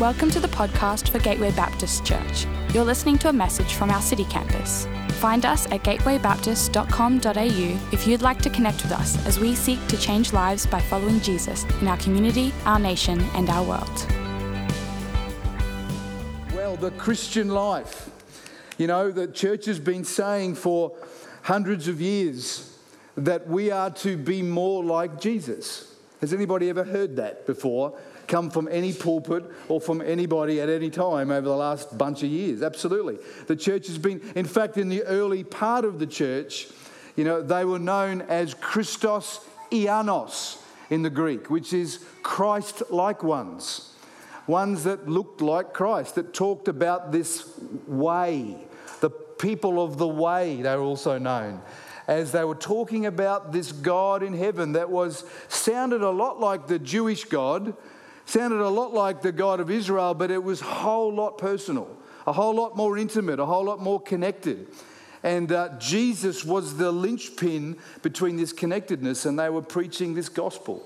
[0.00, 2.46] Welcome to the podcast for Gateway Baptist Church.
[2.72, 4.86] You're listening to a message from our city campus.
[5.14, 9.98] Find us at gatewaybaptist.com.au if you'd like to connect with us as we seek to
[9.98, 14.06] change lives by following Jesus in our community, our nation, and our world.
[16.54, 18.08] Well, the Christian life.
[18.78, 20.92] You know, the church has been saying for
[21.42, 22.78] hundreds of years
[23.16, 25.92] that we are to be more like Jesus.
[26.20, 27.98] Has anybody ever heard that before?
[28.28, 32.28] Come from any pulpit or from anybody at any time over the last bunch of
[32.28, 32.62] years.
[32.62, 33.18] Absolutely.
[33.46, 36.68] The church has been, in fact, in the early part of the church,
[37.16, 39.40] you know, they were known as Christos
[39.72, 43.94] Ianos in the Greek, which is Christ like ones.
[44.46, 48.56] Ones that looked like Christ, that talked about this way.
[49.00, 51.60] The people of the way, they were also known
[52.08, 56.66] as they were talking about this God in heaven that was sounded a lot like
[56.66, 57.76] the Jewish God,
[58.28, 61.88] sounded a lot like the God of Israel, but it was a whole lot personal,
[62.26, 64.66] a whole lot more intimate, a whole lot more connected.
[65.22, 70.84] And uh, Jesus was the linchpin between this connectedness, and they were preaching this gospel.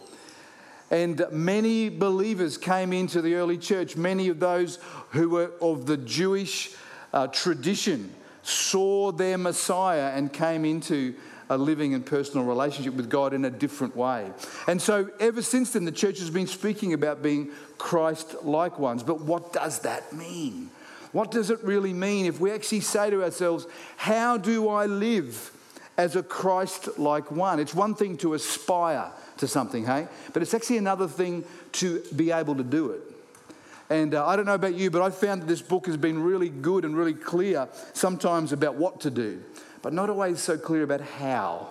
[0.90, 3.96] And many believers came into the early church.
[3.96, 4.78] Many of those
[5.10, 6.70] who were of the Jewish
[7.12, 11.14] uh, tradition saw their Messiah and came into
[11.48, 14.30] a living and personal relationship with God in a different way.
[14.66, 19.02] And so, ever since then, the church has been speaking about being Christ like ones.
[19.02, 20.70] But what does that mean?
[21.12, 25.52] What does it really mean if we actually say to ourselves, How do I live
[25.98, 27.60] as a Christ like one?
[27.60, 30.08] It's one thing to aspire to something, hey?
[30.32, 33.02] But it's actually another thing to be able to do it.
[33.90, 36.22] And uh, I don't know about you, but I found that this book has been
[36.22, 39.42] really good and really clear sometimes about what to do
[39.82, 41.68] but not always so clear about how.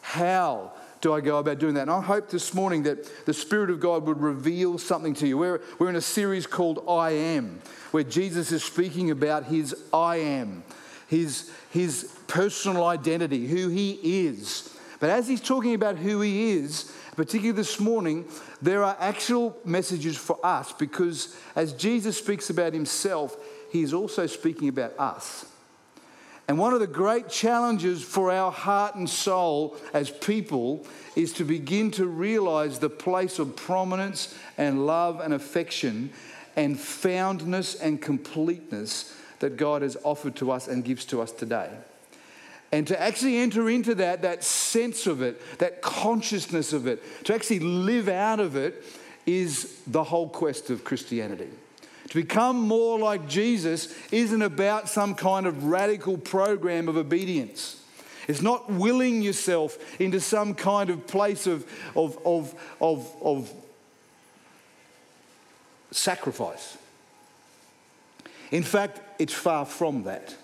[0.00, 1.82] How do I go about doing that?
[1.82, 5.36] And I hope this morning that the Spirit of God would reveal something to you.
[5.36, 10.16] We're, we're in a series called I Am, where Jesus is speaking about his I
[10.16, 10.62] Am,
[11.08, 14.76] his, his personal identity, who he is.
[15.00, 18.24] But as he's talking about who he is, particularly this morning,
[18.62, 23.36] there are actual messages for us because as Jesus speaks about himself,
[23.70, 25.46] he is also speaking about us.
[26.52, 30.86] And one of the great challenges for our heart and soul as people
[31.16, 36.10] is to begin to realize the place of prominence and love and affection
[36.54, 41.70] and foundness and completeness that God has offered to us and gives to us today.
[42.70, 47.34] And to actually enter into that, that sense of it, that consciousness of it, to
[47.34, 48.84] actually live out of it,
[49.24, 51.48] is the whole quest of Christianity.
[52.12, 57.82] To become more like Jesus isn't about some kind of radical program of obedience.
[58.28, 61.64] It's not willing yourself into some kind of place of,
[61.96, 63.50] of, of, of, of
[65.90, 66.76] sacrifice.
[68.50, 70.36] In fact, it's far from that.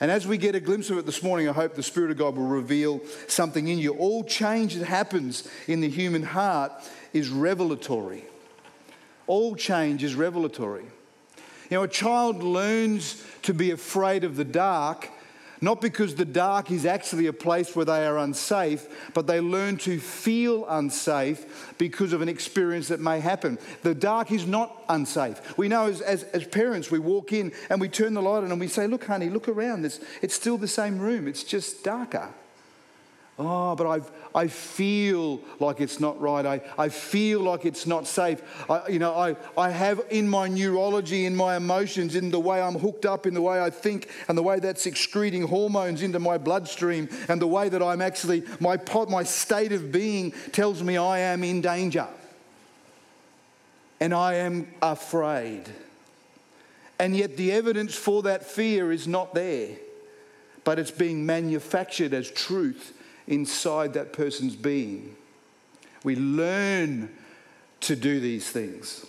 [0.00, 2.16] And as we get a glimpse of it this morning, I hope the Spirit of
[2.16, 3.94] God will reveal something in you.
[3.94, 6.72] All change that happens in the human heart
[7.12, 8.24] is revelatory.
[9.30, 10.82] All change is revelatory.
[10.82, 15.08] You know, a child learns to be afraid of the dark,
[15.60, 19.76] not because the dark is actually a place where they are unsafe, but they learn
[19.76, 23.56] to feel unsafe because of an experience that may happen.
[23.84, 25.56] The dark is not unsafe.
[25.56, 28.50] We know as, as, as parents, we walk in and we turn the light on
[28.50, 29.82] and we say, Look, honey, look around.
[29.82, 32.34] This, it's still the same room, it's just darker.
[33.42, 36.44] Oh, but I've, I feel like it's not right.
[36.44, 38.42] I, I feel like it's not safe.
[38.68, 42.60] I, you know, I, I have in my neurology, in my emotions, in the way
[42.60, 46.18] I'm hooked up, in the way I think, and the way that's excreting hormones into
[46.18, 48.78] my bloodstream, and the way that I'm actually, my,
[49.08, 52.08] my state of being tells me I am in danger.
[54.00, 55.62] And I am afraid.
[56.98, 59.78] And yet the evidence for that fear is not there,
[60.62, 62.98] but it's being manufactured as truth
[63.30, 65.16] inside that person's being.
[66.04, 67.08] We learn
[67.82, 69.06] to do these things.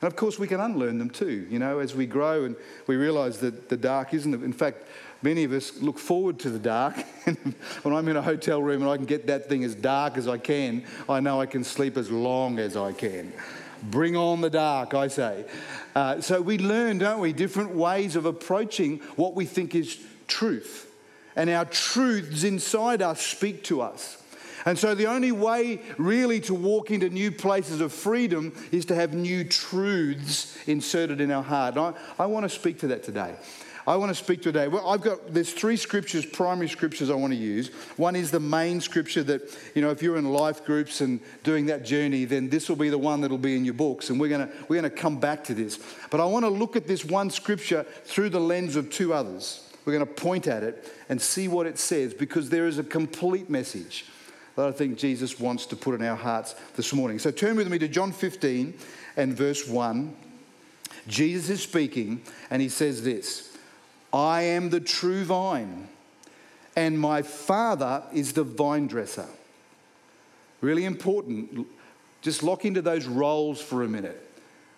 [0.00, 2.96] And of course, we can unlearn them too, you know, as we grow and we
[2.96, 4.32] realize that the dark isn't.
[4.32, 4.86] In fact,
[5.22, 6.96] many of us look forward to the dark.
[7.82, 10.28] when I'm in a hotel room and I can get that thing as dark as
[10.28, 13.32] I can, I know I can sleep as long as I can.
[13.82, 15.44] Bring on the dark, I say.
[15.94, 19.98] Uh, so we learn, don't we, different ways of approaching what we think is
[20.28, 20.85] truth
[21.36, 24.22] and our truths inside us speak to us.
[24.64, 28.96] And so, the only way really to walk into new places of freedom is to
[28.96, 31.76] have new truths inserted in our heart.
[31.76, 33.36] And I, I want to speak to that today.
[33.86, 34.66] I want to speak today.
[34.66, 37.68] Well, I've got there's three scriptures, primary scriptures I want to use.
[37.96, 41.66] One is the main scripture that you know if you're in life groups and doing
[41.66, 44.28] that journey, then this will be the one that'll be in your books, and we're
[44.28, 45.78] gonna we're gonna come back to this.
[46.10, 49.65] But I want to look at this one scripture through the lens of two others.
[49.86, 52.84] We're going to point at it and see what it says because there is a
[52.84, 54.04] complete message
[54.56, 57.18] that I think Jesus wants to put in our hearts this morning.
[57.20, 58.74] So turn with me to John 15
[59.16, 60.14] and verse 1.
[61.06, 63.56] Jesus is speaking and he says this.
[64.12, 65.88] I am the true vine,
[66.74, 69.26] and my Father is the vine dresser.
[70.60, 71.66] Really important.
[72.22, 74.25] Just lock into those roles for a minute.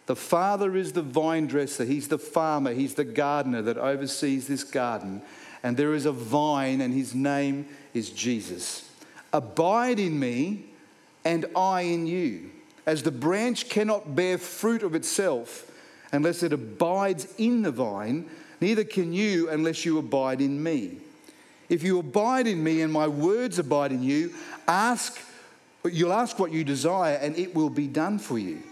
[0.09, 4.65] The Father is the vine dresser, He's the farmer, He's the gardener that oversees this
[4.65, 5.21] garden.
[5.63, 8.91] And there is a vine, and His name is Jesus.
[9.35, 10.65] Abide in me,
[11.27, 12.53] and I in you.
[12.87, 15.71] As the branch cannot bear fruit of itself
[16.11, 18.31] unless it abides in the vine,
[18.63, 21.01] neither can you unless you abide in me.
[21.69, 24.33] If you abide in me and my words abide in you,
[24.67, 25.21] ask
[25.85, 28.63] you'll ask what you desire and it will be done for you.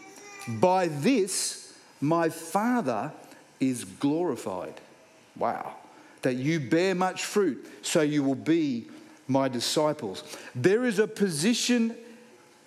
[0.49, 3.13] By this my Father
[3.61, 4.75] is glorified.
[5.37, 5.77] Wow.
[6.23, 8.89] That you bear much fruit, so you will be
[9.29, 10.23] my disciples.
[10.55, 11.97] There is a position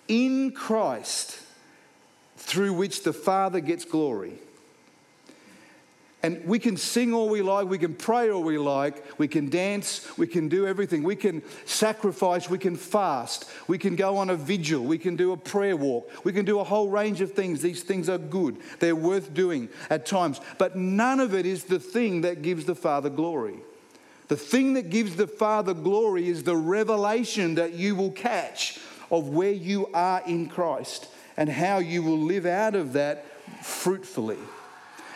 [0.08, 1.38] in Christ
[2.36, 4.38] through which the Father gets glory.
[6.22, 9.48] And we can sing all we like, we can pray all we like, we can
[9.48, 11.02] dance, we can do everything.
[11.02, 15.32] We can sacrifice, we can fast, we can go on a vigil, we can do
[15.32, 17.62] a prayer walk, we can do a whole range of things.
[17.62, 20.42] These things are good, they're worth doing at times.
[20.58, 23.56] But none of it is the thing that gives the Father glory.
[24.28, 28.78] The thing that gives the Father glory is the revelation that you will catch
[29.10, 33.24] of where you are in Christ and how you will live out of that
[33.64, 34.38] fruitfully.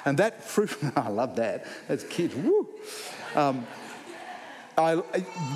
[0.05, 1.67] And that fruit, I love that.
[1.89, 2.35] That's kids.
[2.35, 2.69] Woo.
[3.35, 3.67] Um,
[4.77, 5.03] I,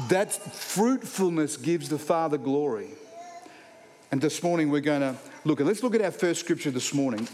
[0.09, 2.91] that fruitfulness gives the Father glory.
[4.11, 6.95] And this morning we're going to look at, let's look at our first scripture this
[6.95, 7.29] morning.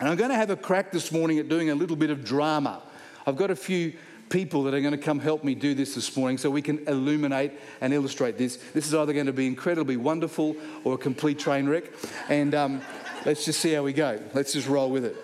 [0.00, 2.24] And I'm going to have a crack this morning at doing a little bit of
[2.24, 2.80] drama.
[3.26, 3.94] I've got a few
[4.30, 6.86] people that are going to come help me do this this morning so we can
[6.86, 8.56] illuminate and illustrate this.
[8.74, 11.84] This is either going to be incredibly wonderful or a complete train wreck.
[12.28, 12.82] And um,
[13.24, 14.20] let's just see how we go.
[14.34, 15.16] Let's just roll with it.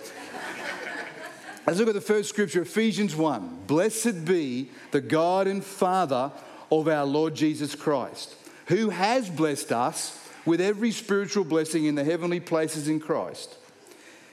[1.67, 3.61] Let's look at the first scripture, Ephesians 1.
[3.67, 6.31] Blessed be the God and Father
[6.71, 8.35] of our Lord Jesus Christ,
[8.67, 13.57] who has blessed us with every spiritual blessing in the heavenly places in Christ.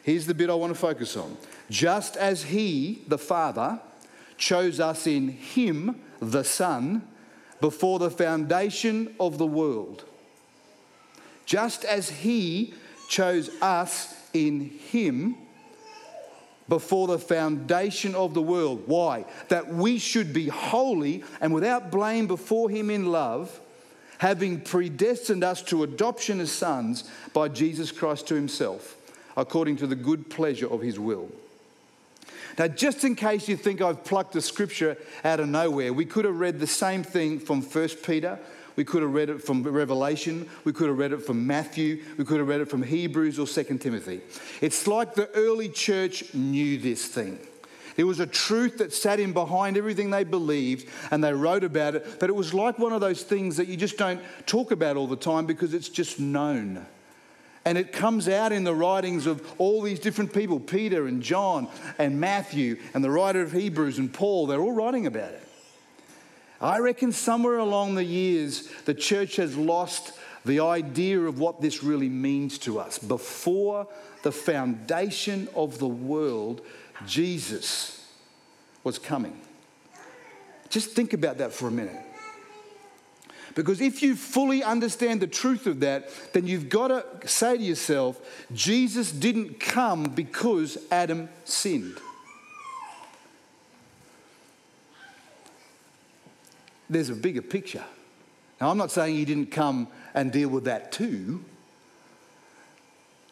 [0.04, 1.38] Here's the bit I want to focus on.
[1.70, 3.80] Just as He, the Father,
[4.38, 7.08] chose us in Him, the Son,
[7.62, 10.04] before the foundation of the world.
[11.46, 12.74] Just as He
[13.08, 15.38] chose us in Him,
[16.72, 18.82] before the foundation of the world.
[18.86, 19.26] Why?
[19.50, 23.60] That we should be holy and without blame before Him in love,
[24.20, 28.96] having predestined us to adoption as sons by Jesus Christ to Himself,
[29.36, 31.30] according to the good pleasure of His will.
[32.58, 34.96] Now, just in case you think I've plucked the scripture
[35.26, 38.40] out of nowhere, we could have read the same thing from 1 Peter
[38.76, 40.50] we could have read it from Revelation.
[40.64, 42.04] We could have read it from Matthew.
[42.18, 44.22] We could have read it from Hebrews or 2 Timothy.
[44.62, 47.40] It's like the early church knew this thing.
[47.96, 51.96] There was a truth that sat in behind everything they believed and they wrote about
[51.96, 54.98] it, but it was like one of those things that you just don't talk about
[54.98, 56.86] all the time because it's just known.
[57.64, 61.68] And it comes out in the writings of all these different people Peter and John
[62.00, 65.48] and Matthew and the writer of Hebrews and Paul, they're all writing about it.
[66.62, 70.14] I reckon somewhere along the years, the church has lost
[70.46, 73.00] the idea of what this really means to us.
[73.00, 73.88] Before
[74.24, 76.62] the foundation of the world,
[77.08, 78.08] Jesus
[78.84, 79.40] was coming.
[80.70, 82.06] Just think about that for a minute.
[83.56, 87.64] Because if you fully understand the truth of that, then you've got to say to
[87.64, 88.20] yourself,
[88.54, 91.98] Jesus didn't come because Adam sinned.
[96.92, 97.84] There's a bigger picture.
[98.60, 101.44] Now, I'm not saying he didn't come and deal with that too.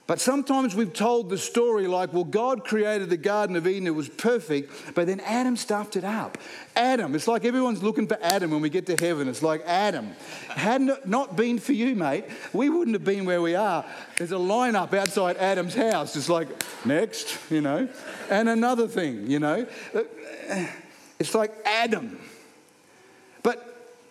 [0.07, 3.93] But sometimes we've told the story like, well, God created the Garden of Eden, it
[3.93, 6.39] was perfect, but then Adam stuffed it up.
[6.75, 9.27] Adam, it's like everyone's looking for Adam when we get to heaven.
[9.27, 10.15] It's like, Adam,
[10.47, 13.85] had it not been for you, mate, we wouldn't have been where we are.
[14.17, 16.47] There's a lineup outside Adam's house, It's like,
[16.87, 17.87] next, you know,
[18.31, 19.67] and another thing, you know.
[19.93, 20.65] Uh,
[21.19, 22.19] it's like Adam.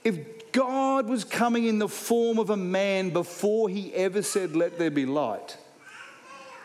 [0.04, 4.78] If God was coming in the form of a man before he ever said, Let
[4.78, 5.56] there be light,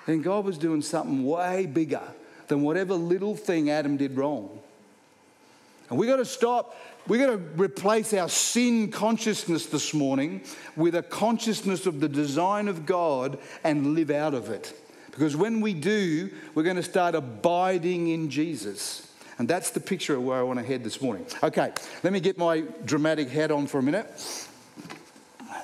[0.05, 2.01] then God was doing something way bigger
[2.47, 4.59] than whatever little thing Adam did wrong.
[5.89, 6.75] And we've got to stop.
[7.07, 10.41] We've got to replace our sin consciousness this morning
[10.75, 14.73] with a consciousness of the design of God and live out of it.
[15.11, 19.07] Because when we do, we're going to start abiding in Jesus.
[19.39, 21.25] And that's the picture of where I want to head this morning.
[21.41, 21.71] Okay,
[22.03, 24.05] let me get my dramatic hat on for a minute.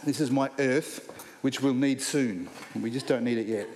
[0.04, 1.08] This is my earth,
[1.42, 2.48] which we'll need soon.
[2.80, 3.68] We just don't need it yet.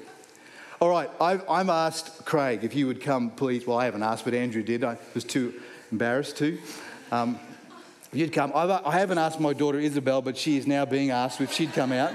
[0.79, 3.67] All right, I've, I'm asked Craig if you would come, please.
[3.67, 4.83] Well, I haven't asked, but Andrew did.
[4.83, 5.53] I was too
[5.91, 6.57] embarrassed to.
[7.11, 7.39] Um,
[8.11, 8.51] you'd come.
[8.55, 11.73] I've, I haven't asked my daughter Isabel, but she is now being asked if she'd
[11.73, 12.13] come out.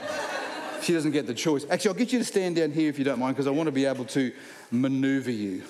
[0.82, 1.64] She doesn't get the choice.
[1.70, 3.68] Actually, I'll get you to stand down here if you don't mind, because I want
[3.68, 4.32] to be able to
[4.70, 5.62] maneuver you.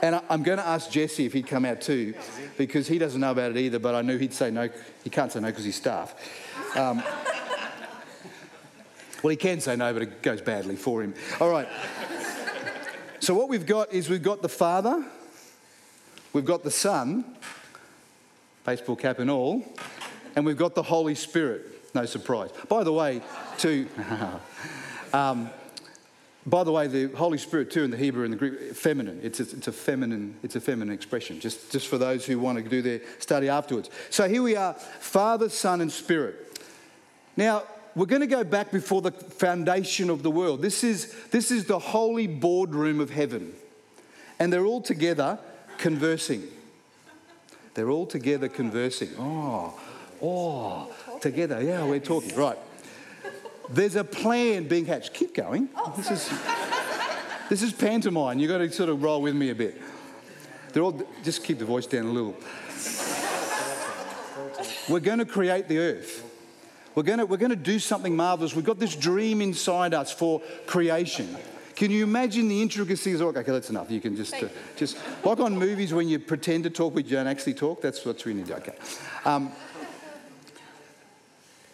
[0.00, 2.14] And I'm going to ask Jesse if he'd come out too,
[2.56, 4.68] because he doesn't know about it either, but I knew he'd say no.
[5.02, 6.14] He can't say no because he's staff.
[6.76, 7.02] Um,
[9.22, 11.14] well, he can say no, but it goes badly for him.
[11.40, 11.68] All right.
[13.20, 15.04] So, what we've got is we've got the Father,
[16.32, 17.24] we've got the Son,
[18.64, 19.64] baseball cap and all,
[20.36, 21.94] and we've got the Holy Spirit.
[21.94, 22.50] No surprise.
[22.68, 23.20] By the way,
[23.58, 23.88] to.
[25.12, 25.50] um,
[26.48, 29.20] by the way, the Holy Spirit too in the Hebrew and the Greek, feminine.
[29.22, 30.36] It's a, it's a feminine.
[30.42, 31.40] It's a feminine expression.
[31.40, 33.90] Just just for those who want to do their study afterwards.
[34.10, 36.58] So here we are, Father, Son, and Spirit.
[37.36, 37.64] Now
[37.94, 40.62] we're going to go back before the foundation of the world.
[40.62, 43.52] This is this is the holy boardroom of heaven,
[44.38, 45.38] and they're all together
[45.78, 46.44] conversing.
[47.74, 49.10] They're all together conversing.
[49.18, 49.78] Oh,
[50.22, 51.62] oh, together.
[51.62, 52.34] Yeah, we're talking.
[52.34, 52.58] Right.
[53.70, 55.12] There's a plan being hatched.
[55.14, 55.68] Keep going.
[55.96, 56.32] This is,
[57.48, 58.38] this is pantomime.
[58.38, 59.80] You've got to sort of roll with me a bit.
[60.72, 62.36] They're all, just keep the voice down a little.
[64.88, 66.24] We're going to create the earth.
[66.94, 68.54] We're going to, we're going to do something marvelous.
[68.54, 71.36] We've got this dream inside us for creation.
[71.76, 73.20] Can you imagine the intricacies?
[73.20, 73.90] Okay, that's enough.
[73.90, 77.12] You can just, uh, just like on movies when you pretend to talk but you
[77.12, 77.80] don't actually talk.
[77.80, 78.50] That's what we need.
[78.50, 78.74] Okay.
[79.24, 79.52] Um,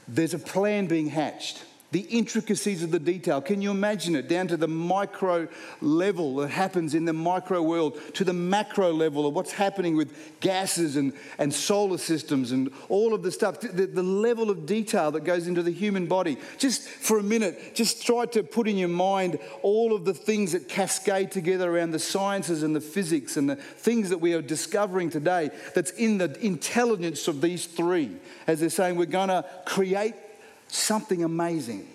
[0.07, 1.63] there's a plan being hatched
[1.95, 3.41] the intricacies of the detail.
[3.41, 5.47] Can you imagine it down to the micro
[5.81, 10.13] level that happens in the micro world, to the macro level of what's happening with
[10.41, 15.13] gases and, and solar systems and all of the stuff, the, the level of detail
[15.13, 16.37] that goes into the human body?
[16.59, 20.51] Just for a minute, just try to put in your mind all of the things
[20.51, 24.43] that cascade together around the sciences and the physics and the things that we are
[24.43, 28.17] discovering today that's in the intelligence of these three.
[28.49, 30.17] As they're saying, we're going to create
[30.75, 31.89] something amazing.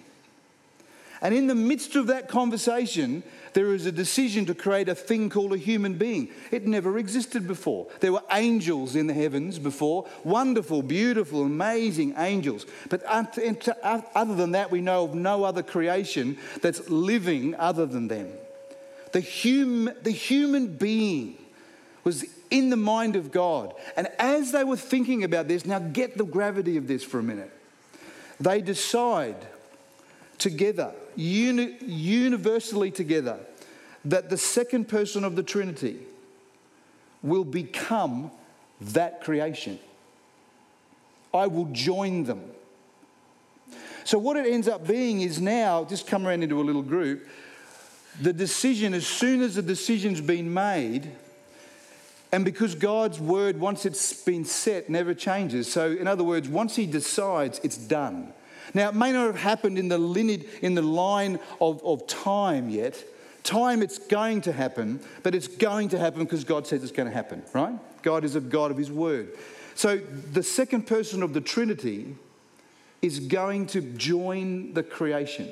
[1.22, 5.30] And in the midst of that conversation, there is a decision to create a thing
[5.30, 6.30] called a human being.
[6.50, 7.88] It never existed before.
[8.00, 12.66] There were angels in the heavens before, wonderful, beautiful, amazing angels.
[12.90, 18.30] But other than that, we know of no other creation that's living other than them.
[19.12, 21.36] The, hum, the human being
[22.06, 23.74] was in the mind of God.
[23.98, 27.24] And as they were thinking about this, now get the gravity of this for a
[27.24, 27.52] minute.
[28.39, 29.36] They decide
[30.38, 33.39] together, uni- universally together,
[34.05, 36.00] that the second person of the Trinity
[37.22, 38.31] will become
[38.79, 39.77] that creation.
[41.34, 42.41] I will join them.
[44.05, 47.27] So, what it ends up being is now, just come around into a little group,
[48.22, 51.12] the decision, as soon as the decision's been made,
[52.32, 55.72] and because God's word, once it's been set, never changes.
[55.72, 58.34] So, in other words, once He decides, it's done.
[58.74, 62.70] Now, it may not have happened in the lineage, in the line of, of time
[62.70, 63.04] yet.
[63.42, 67.10] Time, it's going to happen, but it's going to happen because God says it's going
[67.10, 67.74] to happen, right?
[68.04, 69.30] God is a God of His word.
[69.74, 72.16] So, the second person of the Trinity
[73.02, 75.52] is going to join the creation.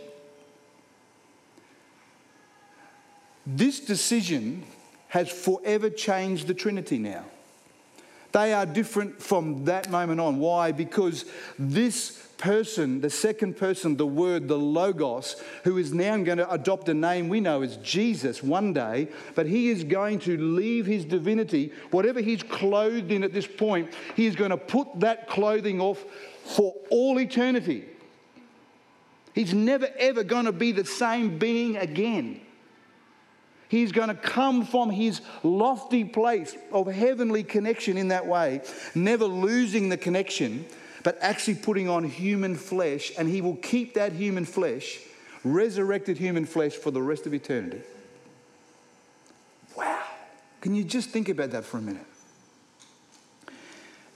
[3.48, 4.64] This decision
[5.10, 7.26] has forever changed the Trinity now.
[8.32, 10.38] They are different from that moment on.
[10.40, 10.72] Why?
[10.72, 11.26] Because
[11.58, 16.88] this person, the second person, the Word, the Logos, who is now going to adopt
[16.90, 21.06] a name we know as Jesus one day, but he is going to leave his
[21.06, 25.82] divinity, whatever he's clothed in at this point, he is going to put that clothing
[25.82, 26.04] off
[26.44, 27.86] for all eternity.
[29.34, 32.42] He's never ever going to be the same being again.
[33.70, 38.62] He's going to come from his lofty place of heavenly connection in that way,
[38.96, 40.66] never losing the connection,
[41.04, 45.00] but actually putting on human flesh, and he will keep that human flesh,
[45.44, 47.82] resurrected human flesh, for the rest of eternity.
[49.76, 50.04] Wow.
[50.62, 52.06] Can you just think about that for a minute?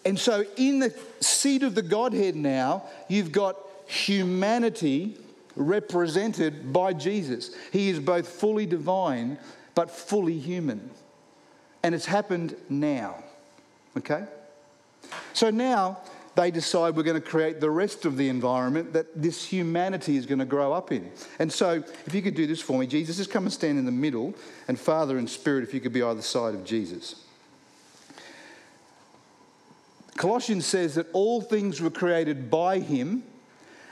[0.04, 5.18] And so, in the seat of the Godhead now, you've got humanity
[5.56, 7.56] represented by Jesus.
[7.72, 9.38] He is both fully divine
[9.76, 10.90] but fully human.
[11.84, 13.24] And it's happened now.
[13.98, 14.26] Okay?
[15.34, 16.00] So now
[16.36, 20.26] they decide we're going to create the rest of the environment that this humanity is
[20.26, 21.12] going to grow up in.
[21.40, 23.86] And so, if you could do this for me, Jesus, just come and stand in
[23.86, 24.34] the middle,
[24.68, 27.26] and Father and Spirit, if you could be either side of Jesus.
[30.16, 33.24] Colossians says that all things were created by him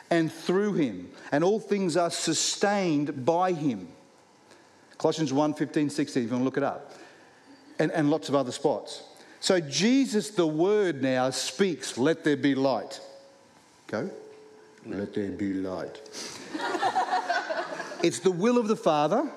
[0.09, 3.87] and through him, and all things are sustained by him.
[4.97, 6.93] Colossians 1 15, 16, if you want to look it up,
[7.79, 9.03] and, and lots of other spots.
[9.39, 12.99] So Jesus, the word now, speaks, let there be light.
[13.87, 14.09] Go.
[14.85, 16.01] Let there be light.
[18.03, 19.29] it's the will of the Father,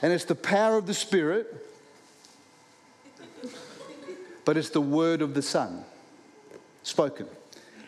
[0.00, 1.54] and it's the power of the Spirit,
[4.44, 5.84] but it's the word of the Son
[6.82, 7.26] spoken.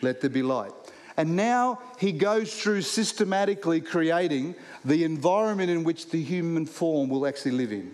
[0.01, 0.73] Let there be light.
[1.17, 7.25] And now he goes through systematically creating the environment in which the human form will
[7.25, 7.93] actually live in.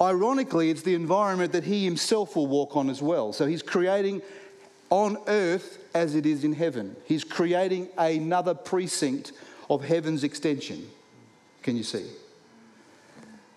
[0.00, 3.32] Ironically, it's the environment that he himself will walk on as well.
[3.32, 4.22] So he's creating
[4.90, 6.96] on earth as it is in heaven.
[7.06, 9.32] He's creating another precinct
[9.70, 10.88] of heaven's extension.
[11.62, 12.06] Can you see?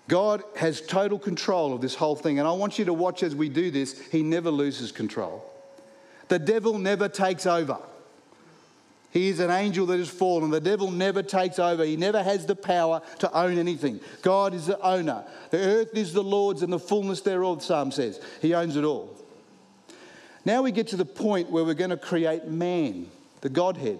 [0.07, 2.37] God has total control of this whole thing.
[2.37, 5.43] And I want you to watch as we do this, he never loses control.
[6.27, 7.79] The devil never takes over.
[9.15, 10.51] He is an angel that has fallen.
[10.51, 11.85] The devil never takes over.
[11.85, 14.01] He never has the power to own anything.
[14.21, 15.23] God is the owner.
[15.51, 18.19] The earth is the Lord's and the fullness thereof, Psalm says.
[18.41, 19.15] He owns it all.
[20.43, 23.99] Now we get to the point where we're going to create man, the Godhead.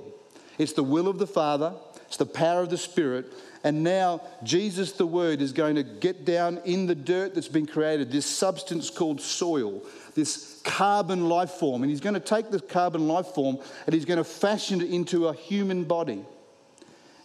[0.58, 1.76] It's the will of the Father,
[2.16, 3.26] it's the power of the Spirit,
[3.66, 7.66] and now Jesus, the Word, is going to get down in the dirt that's been
[7.66, 11.84] created, this substance called soil, this carbon life form.
[11.84, 14.90] And he's going to take this carbon life form and he's going to fashion it
[14.92, 16.24] into a human body.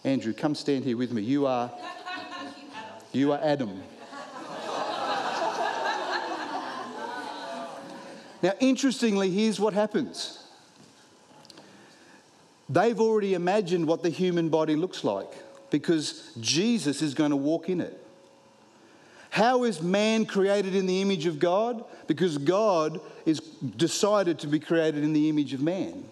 [0.03, 1.23] Andrew, come stand here with me.
[1.23, 1.71] You are,
[3.13, 3.81] you are Adam.
[8.43, 10.50] Now, interestingly, here's what happens.
[12.71, 15.31] They've already imagined what the human body looks like
[15.71, 18.01] because Jesus is going to walk in it.
[19.31, 21.85] How is man created in the image of God?
[22.07, 26.05] Because God is decided to be created in the image of man.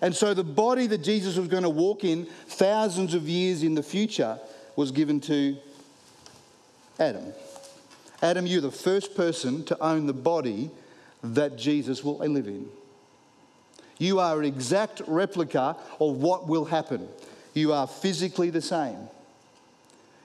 [0.00, 3.74] And so the body that Jesus was going to walk in thousands of years in
[3.74, 4.38] the future
[4.76, 5.56] was given to
[6.98, 7.32] Adam.
[8.22, 10.70] Adam, you're the first person to own the body
[11.22, 12.68] that Jesus will live in.
[14.02, 17.08] You are an exact replica of what will happen.
[17.54, 18.98] You are physically the same.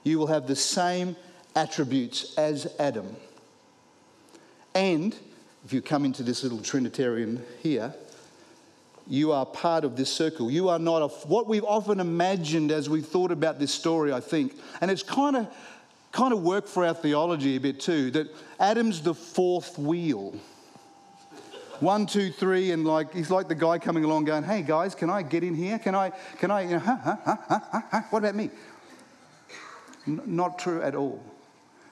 [0.02, 1.14] You will have the same
[1.54, 3.14] attributes as Adam.
[4.74, 5.14] And
[5.64, 7.94] if you come into this little Trinitarian here,
[9.06, 10.50] you are part of this circle.
[10.50, 14.18] You are not a, what we've often imagined as we've thought about this story, I
[14.18, 15.54] think, and it's kind of
[16.10, 18.26] kind of worked for our theology a bit too, that
[18.58, 20.34] Adam's the fourth wheel.
[21.80, 25.10] One, two, three, and like he's like the guy coming along going, "Hey guys, can
[25.10, 25.78] I get in here?
[25.78, 26.10] Can I?
[26.38, 26.62] Can I?
[26.62, 28.00] You know, huh, huh, huh, huh, huh?
[28.10, 28.50] What about me?"
[30.06, 31.22] N- not true at all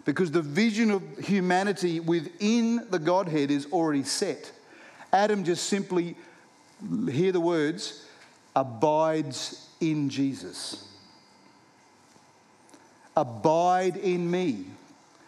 [0.07, 4.51] because the vision of humanity within the Godhead is already set.
[5.13, 6.17] Adam just simply,
[7.11, 8.07] hear the words,
[8.55, 10.89] abides in Jesus.
[13.17, 14.67] Abide in me.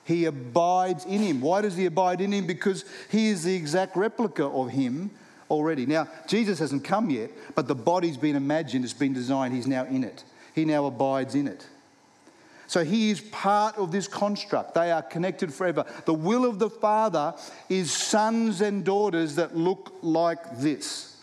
[0.09, 1.43] He abides in him.
[1.43, 2.47] Why does he abide in him?
[2.47, 5.11] Because he is the exact replica of him
[5.51, 5.85] already.
[5.85, 9.85] Now, Jesus hasn't come yet, but the body's been imagined, it's been designed, he's now
[9.85, 10.25] in it.
[10.55, 11.67] He now abides in it.
[12.69, 14.73] So he is part of this construct.
[14.73, 15.85] They are connected forever.
[16.07, 17.35] The will of the Father
[17.69, 21.23] is sons and daughters that look like this.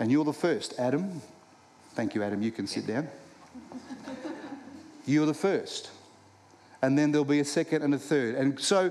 [0.00, 1.22] And you're the first, Adam.
[1.94, 2.42] Thank you, Adam.
[2.42, 3.06] You can sit down.
[5.06, 5.92] You're the first.
[6.82, 8.34] And then there'll be a second and a third.
[8.36, 8.90] And so,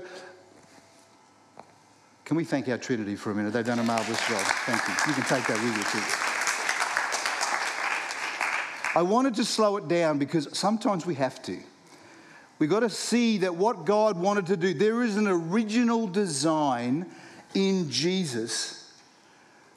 [2.24, 3.52] can we thank our Trinity for a minute?
[3.52, 4.40] They've done a marvelous job.
[4.66, 4.94] Thank you.
[5.08, 6.30] You can take that with you too.
[8.98, 11.58] I wanted to slow it down because sometimes we have to.
[12.58, 17.06] We've got to see that what God wanted to do, there is an original design
[17.54, 18.92] in Jesus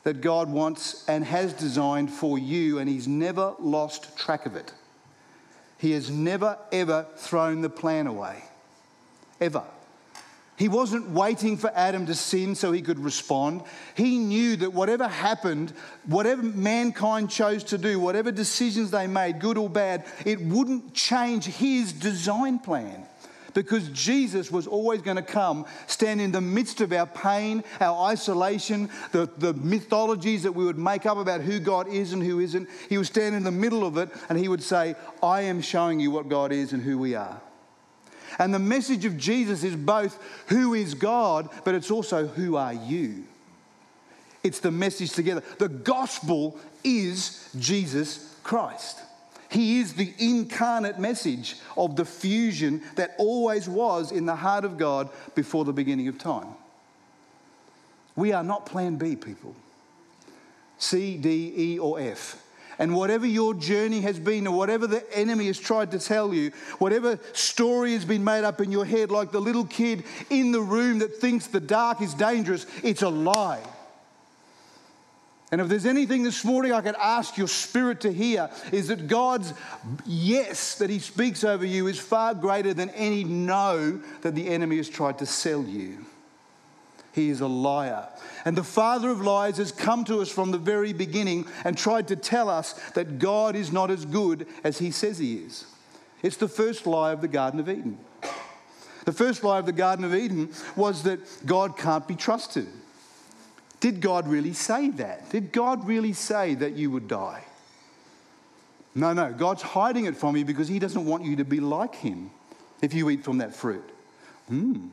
[0.03, 4.73] that God wants and has designed for you, and He's never lost track of it.
[5.83, 8.41] He has never, ever thrown the plan away.
[9.41, 9.65] Ever.
[10.55, 13.63] He wasn't waiting for Adam to sin so he could respond.
[13.93, 15.73] He knew that whatever happened,
[16.05, 21.43] whatever mankind chose to do, whatever decisions they made, good or bad, it wouldn't change
[21.43, 23.05] his design plan.
[23.53, 28.09] Because Jesus was always going to come, stand in the midst of our pain, our
[28.09, 32.39] isolation, the, the mythologies that we would make up about who God is and who
[32.39, 32.67] isn't.
[32.89, 35.99] He would stand in the middle of it and he would say, I am showing
[35.99, 37.41] you what God is and who we are.
[38.39, 42.73] And the message of Jesus is both who is God, but it's also who are
[42.73, 43.25] you.
[44.43, 45.43] It's the message together.
[45.59, 48.99] The gospel is Jesus Christ.
[49.53, 54.79] He is the incarnate message of the fusion that always was in the heart of
[54.79, 56.47] God before the beginning of time.
[58.15, 59.55] We are not plan B people.
[60.79, 62.43] C, D, E, or F.
[62.79, 66.49] And whatever your journey has been, or whatever the enemy has tried to tell you,
[66.79, 70.61] whatever story has been made up in your head, like the little kid in the
[70.61, 73.61] room that thinks the dark is dangerous, it's a lie.
[75.53, 79.07] And if there's anything this morning I could ask your spirit to hear, is that
[79.07, 79.53] God's
[80.03, 84.77] yes that He speaks over you is far greater than any no that the enemy
[84.77, 86.07] has tried to sell you.
[87.11, 88.07] He is a liar.
[88.45, 92.07] And the father of lies has come to us from the very beginning and tried
[92.07, 95.67] to tell us that God is not as good as He says He is.
[96.23, 97.99] It's the first lie of the Garden of Eden.
[99.05, 102.65] The first lie of the Garden of Eden was that God can't be trusted.
[103.83, 105.29] Did God really say that?
[105.29, 107.43] Did God really say that you would die?
[108.95, 109.33] No, no.
[109.33, 112.31] God's hiding it from you because He doesn't want you to be like Him
[112.81, 113.83] if you eat from that fruit.
[114.47, 114.87] Hmm.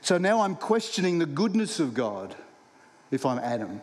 [0.00, 2.36] So now I'm questioning the goodness of God
[3.10, 3.82] if I'm Adam.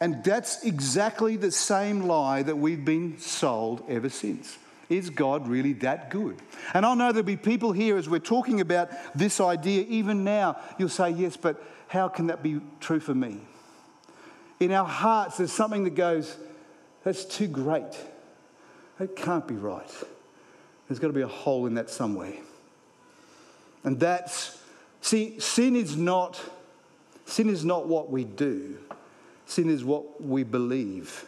[0.00, 4.56] And that's exactly the same lie that we've been sold ever since.
[4.88, 6.36] Is God really that good?
[6.74, 10.60] And I know there'll be people here as we're talking about this idea, even now,
[10.78, 11.60] you'll say, yes, but
[11.92, 13.36] how can that be true for me?
[14.60, 16.34] In our hearts, there's something that goes,
[17.04, 17.94] that's too great.
[18.98, 19.90] That can't be right.
[20.88, 22.32] There's got to be a hole in that somewhere.
[23.84, 24.58] And that's,
[25.02, 26.40] see, sin is not,
[27.26, 28.78] sin is not what we do.
[29.44, 31.26] Sin is what we believe.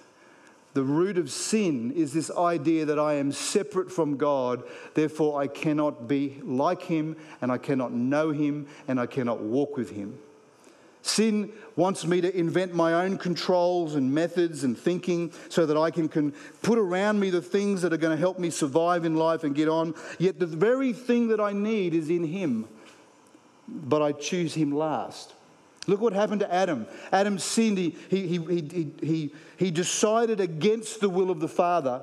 [0.73, 4.63] The root of sin is this idea that I am separate from God,
[4.95, 9.77] therefore I cannot be like Him, and I cannot know Him, and I cannot walk
[9.77, 10.19] with Him.
[11.05, 15.91] Sin wants me to invent my own controls and methods and thinking so that I
[15.91, 19.15] can, can put around me the things that are going to help me survive in
[19.15, 19.95] life and get on.
[20.19, 22.67] Yet the very thing that I need is in Him,
[23.69, 25.35] but I choose Him last.
[25.87, 26.87] Look what happened to Adam.
[27.13, 27.77] Adam sinned.
[27.77, 32.01] He, he, he, he, he, decided against the will of the Father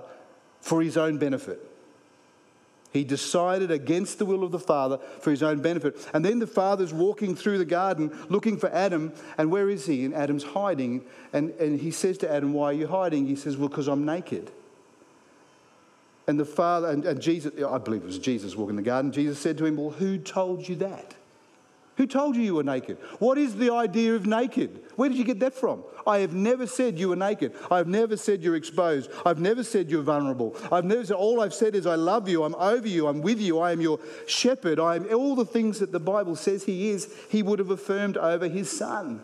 [0.59, 1.70] for his own benefit.
[2.91, 5.95] He decided against the will of the Father for his own benefit.
[6.13, 9.13] And then the Father's walking through the garden looking for Adam.
[9.37, 10.03] And where is he?
[10.03, 11.05] And Adam's hiding.
[11.31, 13.27] And, and he says to Adam, Why are you hiding?
[13.27, 14.51] He says, Well, because I'm naked.
[16.27, 19.39] And the Father, and, and Jesus, I believe it was Jesus walking the garden, Jesus
[19.39, 21.15] said to him, Well, who told you that?
[21.97, 22.97] Who told you you were naked?
[23.19, 24.81] What is the idea of naked?
[24.95, 25.83] Where did you get that from?
[26.07, 27.53] I have never said you were naked.
[27.69, 29.11] I've never said you're exposed.
[29.25, 30.55] I've never said you're vulnerable.
[30.71, 33.39] I've never said, all I've said is I love you, I'm over you, I'm with
[33.39, 34.79] you, I am your shepherd.
[34.79, 38.17] I am all the things that the Bible says he is, he would have affirmed
[38.17, 39.23] over his son.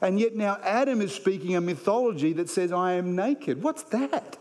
[0.00, 3.62] And yet now Adam is speaking a mythology that says, I am naked.
[3.62, 4.38] What's that?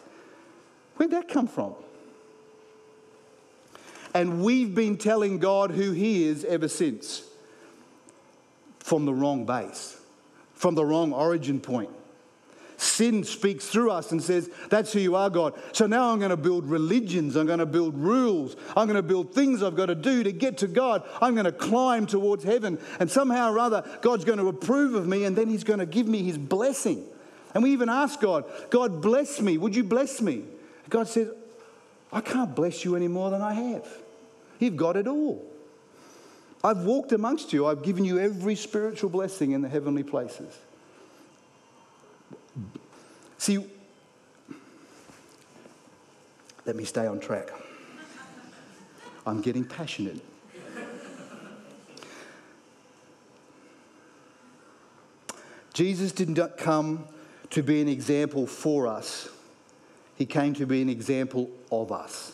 [0.96, 1.74] Where'd that come from?
[4.14, 7.29] And we've been telling God who he is ever since
[8.90, 10.02] from the wrong base,
[10.56, 11.92] from the wrong origin point.
[12.78, 15.54] Sin speaks through us and says, That's who you are, God.
[15.74, 17.36] So now I'm going to build religions.
[17.36, 18.56] I'm going to build rules.
[18.76, 21.08] I'm going to build things I've got to do to get to God.
[21.22, 22.80] I'm going to climb towards heaven.
[23.00, 25.86] And somehow or other, God's going to approve of me and then He's going to
[25.86, 27.06] give me His blessing.
[27.54, 29.60] And we even ask God, God, bless me.
[29.60, 30.46] Would you bless me?
[30.90, 31.30] God says,
[32.12, 33.88] I can't bless you any more than I have.
[34.58, 35.46] You've got it all.
[36.64, 37.66] I've walked amongst you.
[37.66, 40.58] I've given you every spiritual blessing in the heavenly places.
[43.38, 43.66] See,
[46.66, 47.50] let me stay on track.
[49.26, 50.20] I'm getting passionate.
[55.74, 57.08] Jesus did not come
[57.52, 59.30] to be an example for us,
[60.16, 62.34] He came to be an example of us.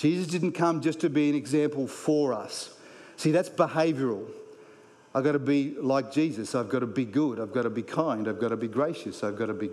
[0.00, 2.74] Jesus didn't come just to be an example for us.
[3.18, 4.24] See, that's behavioral.
[5.14, 6.54] I've got to be like Jesus.
[6.54, 7.38] I've got to be good.
[7.38, 8.26] I've got to be kind.
[8.26, 9.22] I've got to be gracious.
[9.22, 9.68] I've got to be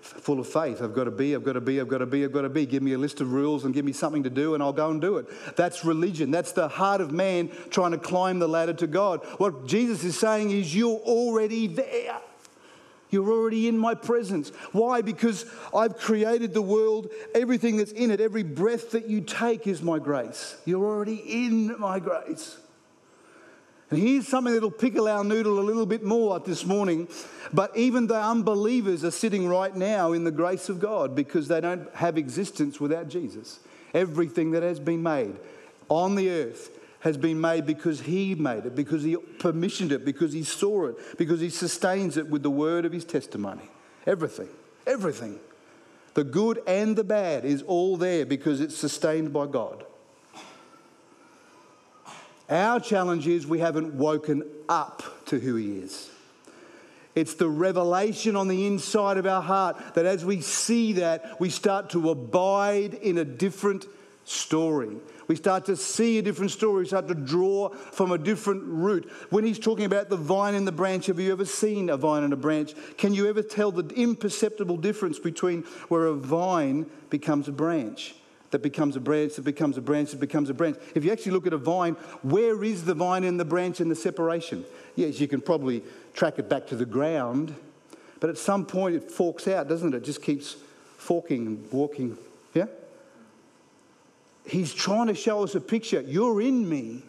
[0.00, 0.82] full of faith.
[0.82, 2.48] I've got to be, I've got to be, I've got to be, I've got to
[2.48, 2.66] be.
[2.66, 4.90] Give me a list of rules and give me something to do and I'll go
[4.90, 5.26] and do it.
[5.54, 6.32] That's religion.
[6.32, 9.24] That's the heart of man trying to climb the ladder to God.
[9.36, 12.20] What Jesus is saying is, you're already there.
[13.10, 14.50] You're already in my presence.
[14.72, 15.00] Why?
[15.00, 19.82] Because I've created the world, everything that's in it, every breath that you take is
[19.82, 20.56] my grace.
[20.66, 22.58] You're already in my grace.
[23.90, 27.08] And here's something that'll pickle our noodle a little bit more this morning.
[27.54, 31.62] But even the unbelievers are sitting right now in the grace of God because they
[31.62, 33.60] don't have existence without Jesus.
[33.94, 35.36] Everything that has been made
[35.88, 40.32] on the earth has been made because He made it, because He permissioned it, because
[40.32, 43.68] He saw it, because He sustains it with the word of His testimony.
[44.06, 44.48] Everything,
[44.86, 45.38] everything.
[46.14, 49.84] The good and the bad is all there because it's sustained by God.
[52.48, 56.10] Our challenge is we haven't woken up to who He is.
[57.14, 61.50] It's the revelation on the inside of our heart that as we see that, we
[61.50, 63.86] start to abide in a different
[64.24, 64.96] story.
[65.28, 66.82] We start to see a different story.
[66.82, 69.10] We start to draw from a different root.
[69.28, 72.24] When he's talking about the vine and the branch, have you ever seen a vine
[72.24, 72.74] and a branch?
[72.96, 78.14] Can you ever tell the imperceptible difference between where a vine becomes a branch?
[78.52, 80.78] That becomes a branch, that becomes a branch, that becomes a branch.
[80.94, 83.90] If you actually look at a vine, where is the vine and the branch and
[83.90, 84.64] the separation?
[84.96, 85.82] Yes, you can probably
[86.14, 87.54] track it back to the ground,
[88.20, 89.98] but at some point it forks out, doesn't it?
[89.98, 90.56] It just keeps
[90.96, 92.16] forking and walking.
[92.54, 92.66] Yeah?
[94.48, 96.00] He's trying to show us a picture.
[96.00, 97.02] You're in me.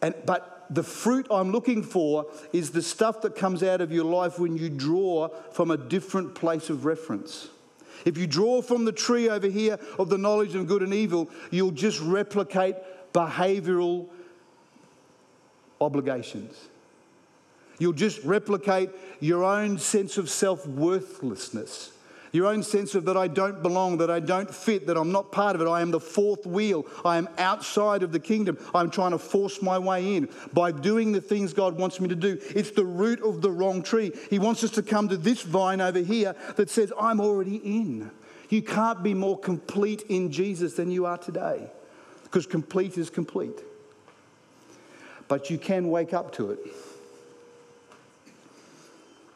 [0.00, 4.04] And, but the fruit I'm looking for is the stuff that comes out of your
[4.04, 7.48] life when you draw from a different place of reference.
[8.04, 11.28] If you draw from the tree over here of the knowledge of good and evil,
[11.50, 12.76] you'll just replicate
[13.12, 14.06] behavioral
[15.80, 16.68] obligations.
[17.78, 21.92] You'll just replicate your own sense of self worthlessness.
[22.32, 25.32] Your own sense of that I don't belong, that I don't fit, that I'm not
[25.32, 25.68] part of it.
[25.68, 26.86] I am the fourth wheel.
[27.04, 28.56] I am outside of the kingdom.
[28.72, 32.14] I'm trying to force my way in by doing the things God wants me to
[32.14, 32.38] do.
[32.54, 34.12] It's the root of the wrong tree.
[34.30, 38.12] He wants us to come to this vine over here that says, I'm already in.
[38.48, 41.70] You can't be more complete in Jesus than you are today
[42.24, 43.58] because complete is complete.
[45.26, 46.60] But you can wake up to it.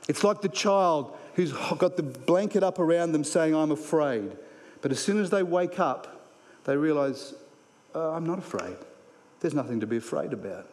[0.09, 4.33] It's like the child who's got the blanket up around them saying, I'm afraid.
[4.81, 6.31] But as soon as they wake up,
[6.65, 7.35] they realize,
[7.95, 8.77] uh, I'm not afraid.
[9.41, 10.69] There's nothing to be afraid about.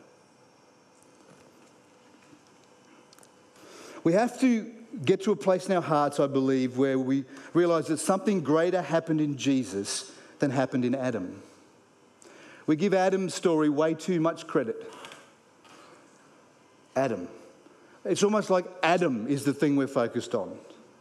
[4.04, 4.71] We have to
[5.06, 8.82] get to a place in our hearts, I believe, where we realize that something greater
[8.82, 11.41] happened in Jesus than happened in Adam.
[12.67, 14.91] We give Adam's story way too much credit.
[16.95, 17.28] Adam.
[18.05, 20.57] It's almost like Adam is the thing we're focused on.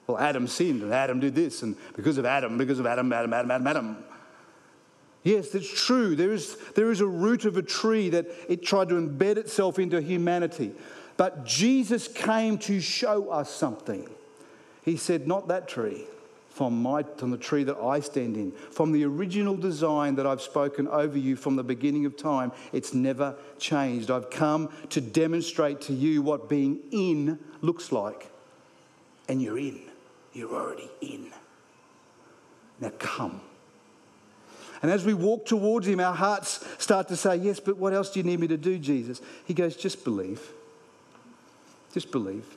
[0.06, 3.32] Well, Adam sinned and Adam did this, and because of Adam, because of Adam, Adam,
[3.32, 4.04] Adam, Adam, Adam.
[5.22, 6.16] Yes, that's true.
[6.16, 9.78] There is, there is a root of a tree that it tried to embed itself
[9.78, 10.72] into humanity.
[11.16, 14.08] But Jesus came to show us something.
[14.84, 16.06] He said, Not that tree
[16.50, 20.42] from, my, from the tree that I stand in, from the original design that I've
[20.42, 24.10] spoken over you from the beginning of time, it's never changed.
[24.10, 28.30] I've come to demonstrate to you what being in looks like.
[29.28, 29.80] And you're in,
[30.32, 31.30] you're already in.
[32.80, 33.40] Now come.
[34.82, 38.10] And as we walk towards him, our hearts start to say, Yes, but what else
[38.10, 39.20] do you need me to do, Jesus?
[39.44, 40.40] He goes, Just believe.
[41.92, 42.56] Just believe.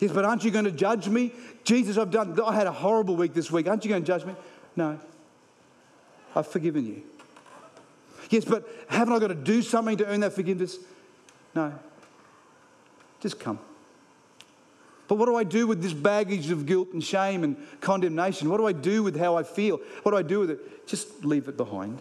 [0.00, 1.32] Yes, but aren't you going to judge me?
[1.62, 3.68] Jesus, I've done, I had a horrible week this week.
[3.68, 4.34] Aren't you going to judge me?
[4.74, 4.98] No.
[6.34, 7.02] I've forgiven you.
[8.30, 10.78] Yes, but haven't I got to do something to earn that forgiveness?
[11.54, 11.74] No.
[13.20, 13.58] Just come.
[15.06, 18.48] But what do I do with this baggage of guilt and shame and condemnation?
[18.48, 19.80] What do I do with how I feel?
[20.02, 20.86] What do I do with it?
[20.86, 21.98] Just leave it behind.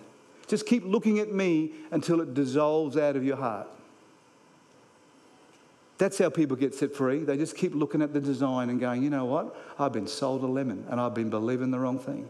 [0.47, 3.67] Just keep looking at me until it dissolves out of your heart.
[5.99, 7.19] That's how people get set free.
[7.19, 9.55] They just keep looking at the design and going, you know what?
[9.77, 12.29] I've been sold a lemon and I've been believing the wrong thing.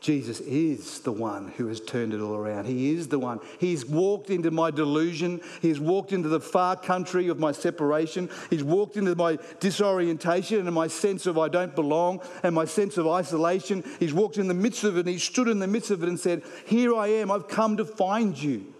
[0.00, 2.66] Jesus is the one who has turned it all around.
[2.66, 3.40] He is the one.
[3.58, 5.40] He's walked into my delusion.
[5.60, 8.30] He's walked into the far country of my separation.
[8.48, 12.98] He's walked into my disorientation and my sense of I don't belong and my sense
[12.98, 13.84] of isolation.
[13.98, 16.08] He's walked in the midst of it and he stood in the midst of it
[16.08, 17.32] and said, Here I am.
[17.32, 18.71] I've come to find you.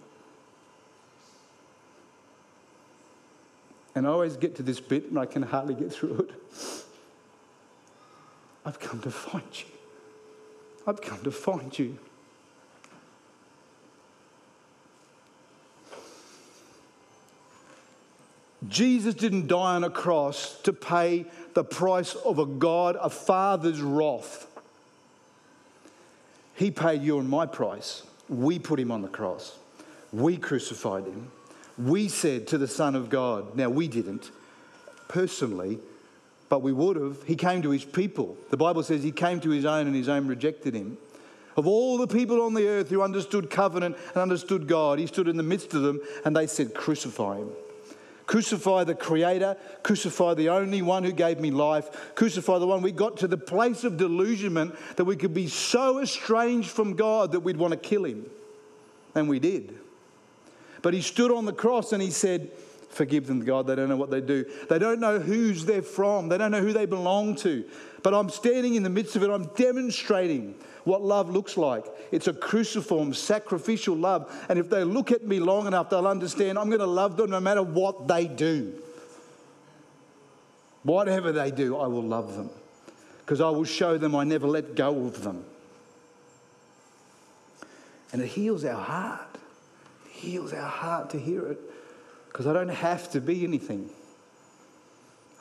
[3.95, 6.31] And I always get to this bit and I can hardly get through it.
[8.65, 9.65] I've come to find you.
[10.87, 11.97] I've come to find you.
[18.67, 23.81] Jesus didn't die on a cross to pay the price of a God, a Father's
[23.81, 24.47] wrath.
[26.55, 28.03] He paid you and my price.
[28.29, 29.57] We put him on the cross.
[30.11, 31.31] We crucified him
[31.77, 34.31] we said to the Son of God, now we didn't
[35.07, 35.79] personally,
[36.49, 37.23] but we would have.
[37.23, 38.37] He came to his people.
[38.49, 40.97] The Bible says he came to his own and his own rejected him.
[41.55, 45.27] Of all the people on the earth who understood covenant and understood God, he stood
[45.27, 47.49] in the midst of them and they said, Crucify him.
[48.25, 52.81] Crucify the Creator, crucify the only one who gave me life, crucify the one.
[52.81, 57.33] We got to the place of delusionment that we could be so estranged from God
[57.33, 58.29] that we'd want to kill him.
[59.13, 59.77] And we did.
[60.83, 62.51] But he stood on the cross and he said,
[62.89, 63.65] Forgive them, God.
[63.65, 64.45] They don't know what they do.
[64.69, 66.29] They don't know whose they're from.
[66.29, 67.65] They don't know who they belong to.
[68.03, 69.31] But I'm standing in the midst of it.
[69.31, 71.85] I'm demonstrating what love looks like.
[72.11, 74.31] It's a cruciform, sacrificial love.
[74.47, 77.31] And if they look at me long enough, they'll understand I'm going to love them
[77.31, 78.75] no matter what they do.
[80.83, 82.51] Whatever they do, I will love them
[83.21, 85.45] because I will show them I never let go of them.
[88.11, 89.33] And it heals our heart.
[90.23, 91.59] Heals our heart to hear it
[92.29, 93.89] because I don't have to be anything,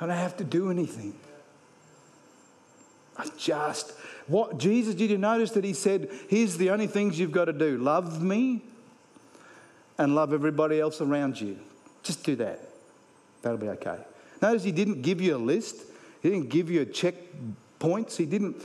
[0.00, 1.14] I don't have to do anything.
[3.16, 3.92] I just,
[4.26, 7.52] what, Jesus, did you notice that he said, here's the only things you've got to
[7.52, 8.62] do love me
[9.98, 11.60] and love everybody else around you.
[12.02, 12.58] Just do that.
[13.42, 13.98] That'll be okay.
[14.40, 15.76] Notice he didn't give you a list,
[16.22, 17.14] he didn't give you a check
[17.78, 18.60] points, he didn't.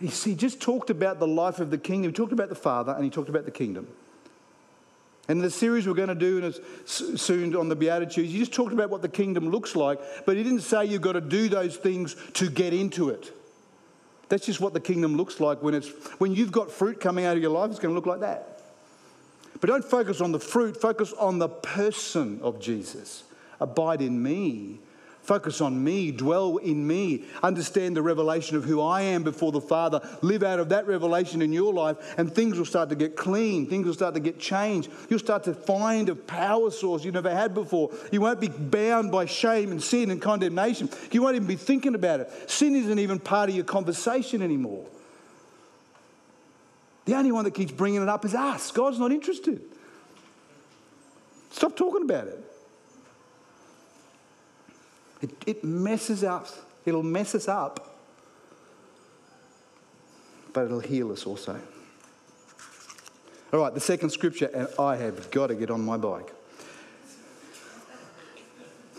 [0.00, 2.12] He just talked about the life of the kingdom.
[2.12, 3.88] He talked about the Father and he talked about the kingdom.
[5.28, 6.52] And the series we're going to do
[6.86, 10.42] soon on the Beatitudes, he just talked about what the kingdom looks like, but he
[10.42, 13.32] didn't say you've got to do those things to get into it.
[14.30, 15.88] That's just what the kingdom looks like when it's
[16.18, 18.62] when you've got fruit coming out of your life, it's going to look like that.
[19.60, 23.24] But don't focus on the fruit, focus on the person of Jesus.
[23.60, 24.80] Abide in me
[25.28, 29.60] Focus on me, dwell in me, understand the revelation of who I am before the
[29.60, 33.14] Father, live out of that revelation in your life, and things will start to get
[33.14, 34.90] clean, things will start to get changed.
[35.10, 37.90] You'll start to find a power source you never had before.
[38.10, 40.88] You won't be bound by shame and sin and condemnation.
[41.12, 42.50] You won't even be thinking about it.
[42.50, 44.86] Sin isn't even part of your conversation anymore.
[47.04, 48.70] The only one that keeps bringing it up is us.
[48.70, 49.60] God's not interested.
[51.50, 52.42] Stop talking about it.
[55.20, 56.46] It, it messes up.
[56.84, 57.96] It'll mess us up.
[60.52, 61.60] But it'll heal us also.
[63.52, 66.32] All right, the second scripture, and I have got to get on my bike.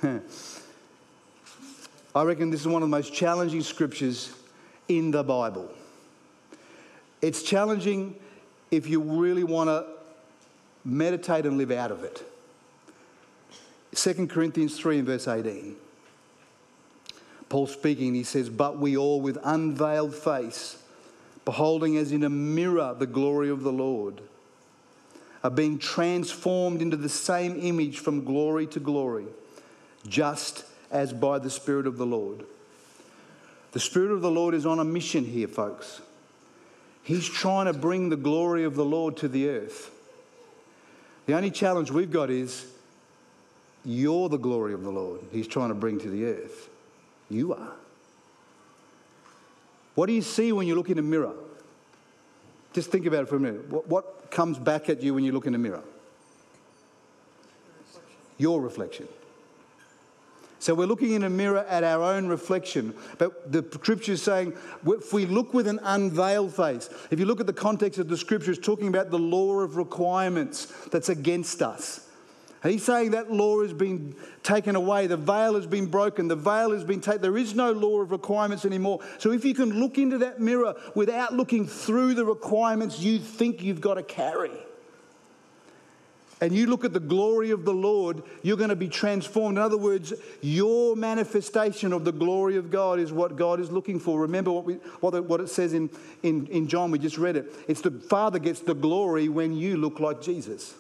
[2.16, 4.34] I reckon this is one of the most challenging scriptures
[4.88, 5.70] in the Bible.
[7.22, 8.16] It's challenging
[8.72, 9.86] if you really want to
[10.84, 12.24] meditate and live out of it.
[13.94, 15.76] 2 Corinthians 3 and verse 18.
[17.50, 20.82] Paul speaking, he says, But we all with unveiled face,
[21.46, 24.22] beholding as in a mirror the glory of the Lord,
[25.44, 29.26] are being transformed into the same image from glory to glory,
[30.08, 32.46] just as by the Spirit of the Lord.
[33.72, 36.02] The Spirit of the Lord is on a mission here, folks.
[37.04, 39.92] He's trying to bring the glory of the Lord to the earth.
[41.26, 42.66] The only challenge we've got is
[43.86, 46.69] you're the glory of the Lord, He's trying to bring to the earth.
[47.30, 47.74] You are.
[49.96, 51.34] What do you see when you look in a mirror?
[52.74, 53.70] Just think about it for a minute.
[53.70, 55.84] What, what comes back at you when you look in a mirror?
[58.38, 59.08] Your reflection.
[60.60, 62.94] So we're looking in a mirror at our own reflection.
[63.18, 64.54] But the scripture is saying
[64.86, 68.18] if we look with an unveiled face, if you look at the context of the
[68.18, 72.09] scripture, it's talking about the law of requirements that's against us.
[72.62, 75.08] He's saying that law has been taken away.
[75.08, 76.28] The veil has been broken.
[76.28, 77.22] The veil has been taken.
[77.22, 79.00] There is no law of requirements anymore.
[79.18, 83.64] So if you can look into that mirror without looking through the requirements you think
[83.64, 84.52] you've got to carry,
[86.42, 89.58] and you look at the glory of the Lord, you're going to be transformed.
[89.58, 94.00] In other words, your manifestation of the glory of God is what God is looking
[94.00, 94.22] for.
[94.22, 95.90] Remember what, we, what, it says in,
[96.24, 97.54] in, in John, we just read it.
[97.68, 100.76] It's the Father gets the glory when you look like Jesus.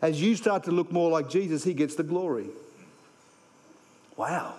[0.00, 2.46] As you start to look more like Jesus, he gets the glory.
[4.16, 4.54] Wow.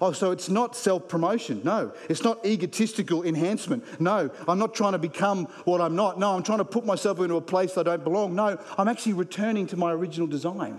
[0.00, 1.60] Oh, so it's not self promotion.
[1.64, 1.92] No.
[2.08, 4.00] It's not egotistical enhancement.
[4.00, 4.30] No.
[4.48, 6.18] I'm not trying to become what I'm not.
[6.18, 6.34] No.
[6.34, 8.34] I'm trying to put myself into a place I don't belong.
[8.34, 8.58] No.
[8.76, 10.78] I'm actually returning to my original design.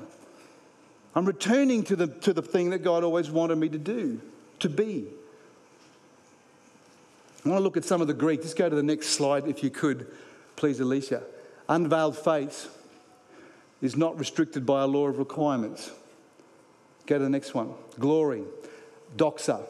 [1.15, 4.19] I'm returning to the, to the thing that God always wanted me to do,
[4.59, 5.07] to be.
[7.45, 8.41] I want to look at some of the Greek.
[8.41, 10.07] Just go to the next slide, if you could,
[10.57, 11.23] please, Alicia.
[11.69, 12.67] Unveiled face
[13.81, 15.91] is not restricted by a law of requirements.
[17.05, 17.73] Go to the next one.
[17.99, 18.43] Glory,
[19.15, 19.61] doxa.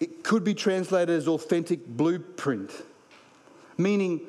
[0.00, 2.70] It could be translated as authentic blueprint,
[3.76, 4.20] meaning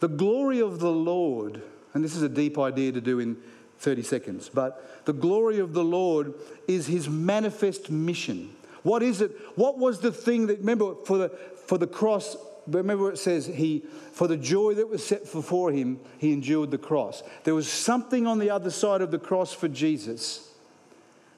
[0.00, 1.62] the glory of the Lord,
[1.92, 3.36] and this is a deep idea to do in
[3.78, 6.34] 30 seconds, but the glory of the Lord
[6.66, 8.56] is his manifest mission.
[8.84, 9.32] What is it?
[9.56, 11.28] What was the thing that, remember, for the,
[11.66, 13.82] for the cross, remember it says he
[14.12, 18.26] for the joy that was set before him he endured the cross there was something
[18.26, 20.54] on the other side of the cross for jesus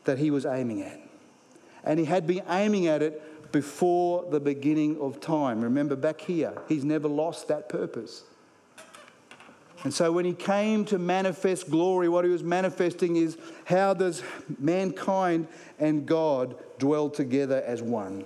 [0.07, 0.99] that he was aiming at.
[1.85, 5.61] And he had been aiming at it before the beginning of time.
[5.61, 8.25] Remember, back here, he's never lost that purpose.
[9.87, 14.21] And so when he came to manifest glory, what he was manifesting is how does
[14.59, 15.47] mankind
[15.79, 18.25] and God dwell together as one?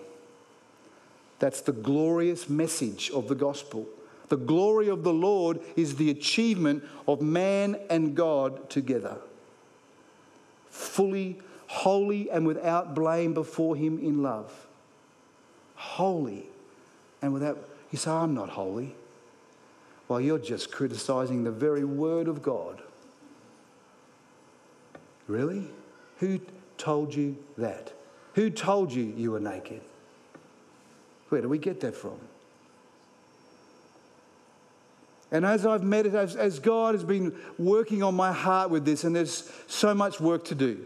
[1.39, 3.87] That's the glorious message of the gospel.
[4.31, 9.19] The glory of the Lord is the achievement of man and God together.
[10.71, 14.67] Fully, holy, and without blame before Him in love.
[15.75, 16.47] Holy
[17.21, 17.59] and without.
[17.91, 18.95] You say, I'm not holy.
[20.11, 22.83] Well, you're just criticizing the very word of God.
[25.29, 25.69] Really?
[26.19, 26.41] Who
[26.79, 27.93] told you that?
[28.35, 29.83] Who told you you were naked?
[31.29, 32.19] Where do we get that from?
[35.31, 39.05] And as I've meditated, as, as God has been working on my heart with this,
[39.05, 40.85] and there's so much work to do.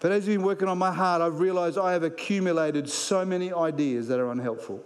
[0.00, 3.52] But as He's been working on my heart, I've realized I have accumulated so many
[3.52, 4.82] ideas that are unhelpful,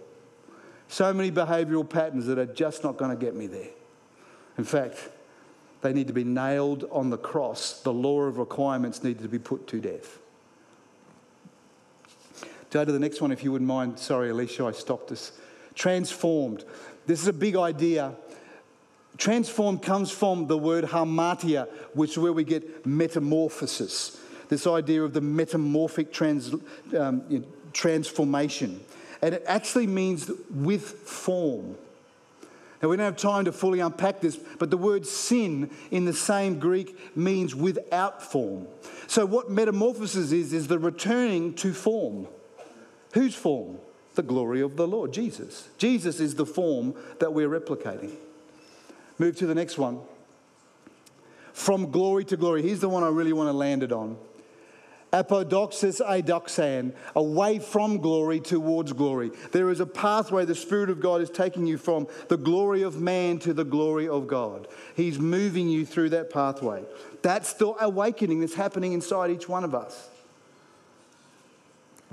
[0.93, 3.69] so many behavioral patterns that are just not going to get me there.
[4.57, 5.09] In fact,
[5.81, 7.81] they need to be nailed on the cross.
[7.81, 10.19] The law of requirements needs to be put to death.
[12.69, 13.99] Go to the next one if you wouldn't mind.
[13.99, 15.31] Sorry, Alicia, I stopped us.
[15.75, 16.63] Transformed.
[17.07, 18.13] This is a big idea
[19.17, 24.19] Transform comes from the word harmatia, which is where we get metamorphosis.
[24.49, 26.53] This idea of the metamorphic trans,
[26.97, 28.81] um, transformation.
[29.23, 31.77] And it actually means with form.
[32.81, 36.11] Now, we don't have time to fully unpack this, but the word sin in the
[36.11, 38.67] same Greek means without form.
[39.07, 42.27] So, what metamorphosis is, is the returning to form.
[43.13, 43.77] Whose form?
[44.15, 45.69] The glory of the Lord, Jesus.
[45.77, 48.11] Jesus is the form that we're replicating.
[49.19, 50.01] Move to the next one.
[51.53, 52.61] From glory to glory.
[52.61, 54.17] Here's the one I really want to land it on.
[55.13, 59.31] Apodoxis adoxan, away from glory towards glory.
[59.51, 62.99] There is a pathway the Spirit of God is taking you from the glory of
[62.99, 64.67] man to the glory of God.
[64.95, 66.83] He's moving you through that pathway.
[67.21, 70.09] That's the awakening that's happening inside each one of us.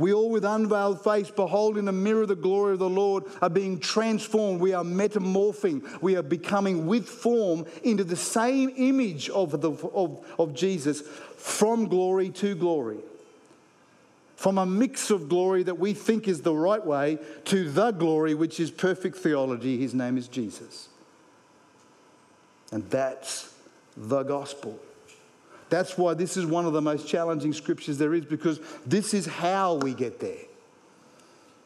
[0.01, 3.51] We all, with unveiled face, behold in the mirror the glory of the Lord, are
[3.51, 4.59] being transformed.
[4.59, 6.01] We are metamorphing.
[6.01, 11.03] We are becoming with form into the same image of, the, of, of Jesus
[11.37, 13.01] from glory to glory.
[14.37, 18.33] From a mix of glory that we think is the right way to the glory
[18.33, 19.77] which is perfect theology.
[19.77, 20.89] His name is Jesus.
[22.73, 23.53] And that's
[23.99, 24.81] the gospel.
[25.71, 29.25] That's why this is one of the most challenging scriptures there is because this is
[29.25, 30.43] how we get there.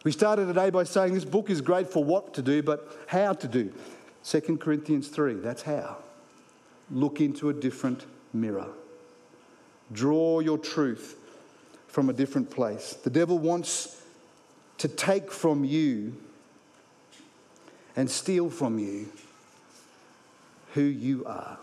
[0.04, 3.32] We started today by saying this book is great for what to do, but how
[3.32, 3.72] to do.
[4.24, 5.96] 2 Corinthians 3, that's how.
[6.90, 8.68] Look into a different mirror.
[9.90, 11.16] Draw your truth
[11.88, 12.92] from a different place.
[12.92, 14.02] The devil wants
[14.78, 16.14] to take from you
[17.96, 19.08] and steal from you
[20.74, 21.58] who you are.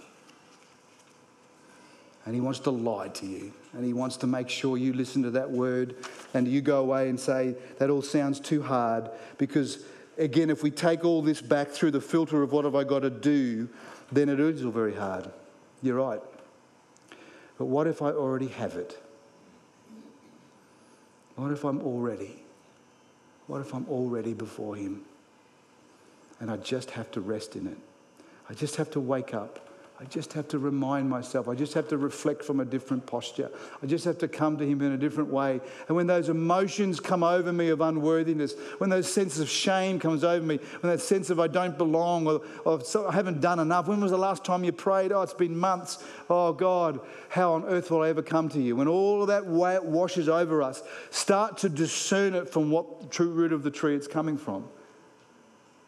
[2.31, 3.51] And he wants to lie to you.
[3.73, 5.97] And he wants to make sure you listen to that word
[6.33, 9.09] and you go away and say, that all sounds too hard.
[9.37, 9.83] Because,
[10.17, 12.99] again, if we take all this back through the filter of what have I got
[12.99, 13.67] to do,
[14.13, 15.29] then it is all very hard.
[15.81, 16.21] You're right.
[17.57, 18.97] But what if I already have it?
[21.35, 22.41] What if I'm already?
[23.47, 25.01] What if I'm already before Him?
[26.39, 27.77] And I just have to rest in it.
[28.49, 29.67] I just have to wake up
[30.01, 31.47] I just have to remind myself.
[31.47, 33.51] I just have to reflect from a different posture.
[33.83, 35.61] I just have to come to Him in a different way.
[35.87, 40.23] And when those emotions come over me of unworthiness, when those sense of shame comes
[40.23, 43.87] over me, when that sense of I don't belong or, or I haven't done enough,
[43.87, 45.11] when was the last time you prayed?
[45.11, 46.03] Oh, it's been months.
[46.31, 46.99] Oh, God,
[47.29, 48.75] how on earth will I ever come to you?
[48.75, 50.81] When all of that washes over us,
[51.11, 54.67] start to discern it from what true root of the tree it's coming from.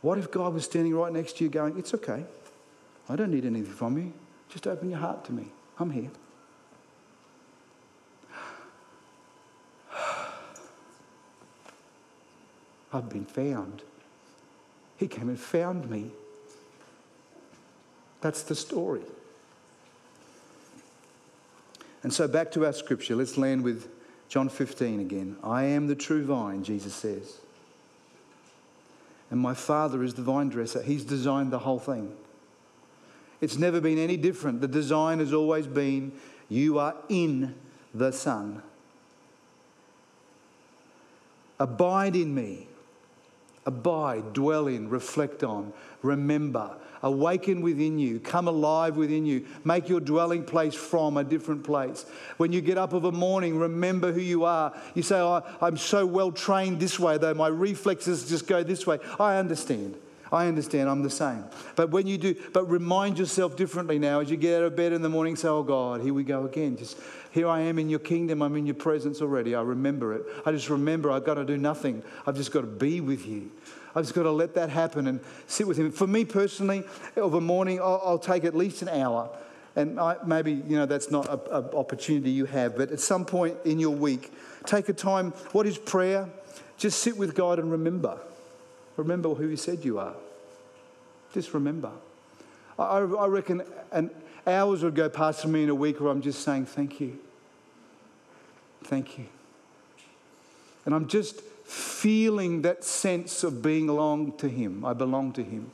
[0.01, 2.25] What if God was standing right next to you going, It's okay.
[3.09, 4.13] I don't need anything from you.
[4.49, 5.47] Just open your heart to me.
[5.79, 6.11] I'm here.
[12.93, 13.83] I've been found.
[14.97, 16.11] He came and found me.
[18.21, 19.01] That's the story.
[22.03, 23.15] And so back to our scripture.
[23.15, 23.89] Let's land with
[24.29, 25.37] John 15 again.
[25.43, 27.37] I am the true vine, Jesus says.
[29.29, 30.83] And my Father is the vine dresser.
[30.83, 32.15] He's designed the whole thing.
[33.43, 34.61] It's never been any different.
[34.61, 36.13] The design has always been
[36.47, 37.55] you are in
[37.93, 38.63] the Son.
[41.59, 42.67] Abide in me.
[43.65, 45.71] Abide, dwell in, reflect on,
[46.01, 46.71] remember,
[47.01, 52.05] awaken within you, come alive within you, make your dwelling place from a different place.
[52.37, 54.73] When you get up of a morning, remember who you are.
[54.95, 58.85] You say, oh, I'm so well trained this way, though my reflexes just go this
[58.85, 58.99] way.
[59.19, 59.95] I understand.
[60.33, 61.45] I understand, I'm the same.
[61.75, 64.91] But when you do, but remind yourself differently now as you get out of bed
[64.91, 66.75] in the morning, say, Oh God, here we go again.
[66.75, 69.53] Just here I am in your kingdom, I'm in your presence already.
[69.53, 70.23] I remember it.
[70.43, 72.01] I just remember I've got to do nothing.
[72.25, 73.51] I've just got to be with you.
[73.95, 75.91] I've just got to let that happen and sit with him.
[75.91, 76.83] For me personally,
[77.15, 79.29] of a morning, I'll, I'll take at least an hour.
[79.75, 83.57] And I, maybe, you know, that's not an opportunity you have, but at some point
[83.65, 84.31] in your week,
[84.65, 85.29] take a time.
[85.51, 86.27] What is prayer?
[86.77, 88.19] Just sit with God and remember.
[88.97, 90.15] Remember who you said you are.
[91.33, 91.91] Just remember.
[92.77, 94.11] I, I reckon an
[94.45, 97.17] hours would go past for me in a week where I'm just saying, Thank you.
[98.83, 99.25] Thank you.
[100.85, 104.83] And I'm just feeling that sense of being along to Him.
[104.83, 105.71] I belong to Him.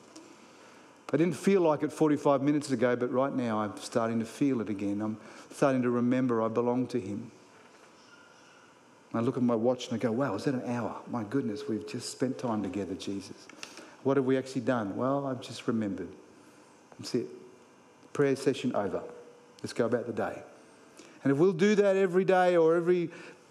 [1.11, 4.61] I didn't feel like it 45 minutes ago, but right now I'm starting to feel
[4.61, 5.01] it again.
[5.01, 5.17] I'm
[5.51, 7.32] starting to remember I belong to Him.
[9.14, 10.95] I look at my watch and I go, wow, is that an hour?
[11.10, 13.47] My goodness, we've just spent time together, Jesus.
[14.03, 14.95] What have we actually done?
[14.95, 16.10] Well, I've just remembered.
[16.99, 17.28] That's it.
[18.14, 19.01] Prayer session over.
[19.62, 20.41] Let's go about the day.
[21.24, 23.10] And if we'll do that every day or every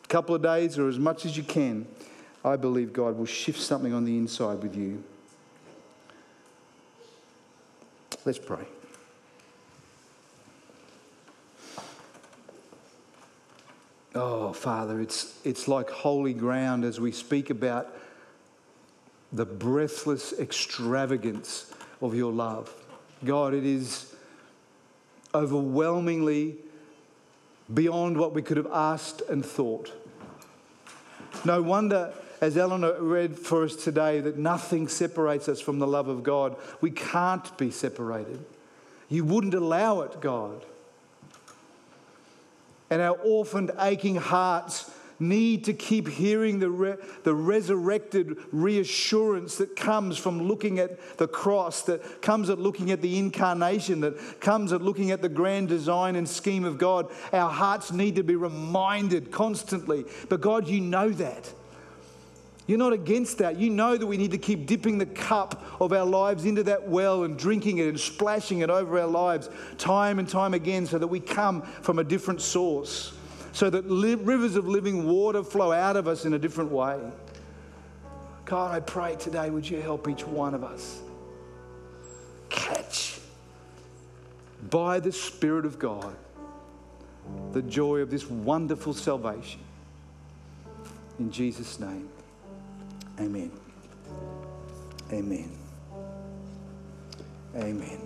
[0.08, 1.86] couple of days or as much as you can,
[2.44, 5.02] I believe God will shift something on the inside with you.
[8.24, 8.64] Let's pray.
[14.14, 17.94] Oh, Father, it's, it's like holy ground as we speak about
[19.32, 22.72] the breathless extravagance of your love.
[23.24, 24.14] God, it is
[25.34, 26.56] overwhelmingly
[27.72, 29.92] beyond what we could have asked and thought.
[31.44, 36.08] No wonder, as Eleanor read for us today, that nothing separates us from the love
[36.08, 36.56] of God.
[36.80, 38.42] We can't be separated.
[39.10, 40.64] You wouldn't allow it, God
[42.90, 49.74] and our orphaned, aching hearts need to keep hearing the, re- the resurrected reassurance that
[49.74, 54.72] comes from looking at the cross, that comes at looking at the incarnation, that comes
[54.72, 57.10] at looking at the grand design and scheme of God.
[57.32, 60.04] Our hearts need to be reminded constantly.
[60.28, 61.52] But God, you know that.
[62.68, 63.58] You're not against that.
[63.58, 66.86] You know that we need to keep dipping the cup of our lives into that
[66.86, 69.48] well and drinking it and splashing it over our lives
[69.78, 73.14] time and time again so that we come from a different source,
[73.52, 77.00] so that li- rivers of living water flow out of us in a different way.
[78.44, 81.00] God, I pray today, would you help each one of us
[82.50, 83.18] catch
[84.70, 86.14] by the Spirit of God
[87.52, 89.60] the joy of this wonderful salvation.
[91.18, 92.08] In Jesus' name.
[93.20, 93.50] Amen.
[95.12, 95.58] Amen.
[97.56, 98.00] Amen.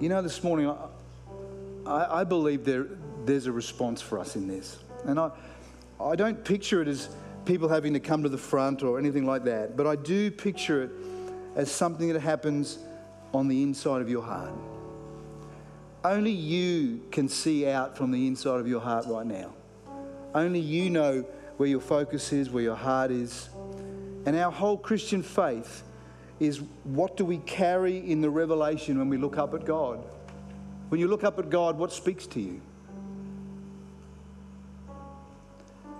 [0.00, 0.74] You know, this morning,
[1.84, 2.86] I, I believe there,
[3.26, 4.78] there's a response for us in this.
[5.04, 5.30] And I,
[6.00, 7.10] I don't picture it as
[7.44, 10.84] people having to come to the front or anything like that, but I do picture
[10.84, 10.90] it
[11.54, 12.78] as something that happens
[13.34, 14.52] on the inside of your heart.
[16.02, 19.52] Only you can see out from the inside of your heart right now.
[20.34, 21.24] Only you know
[21.56, 23.48] where your focus is, where your heart is.
[24.26, 25.82] And our whole Christian faith
[26.38, 30.02] is what do we carry in the revelation when we look up at God?
[30.88, 32.60] When you look up at God, what speaks to you?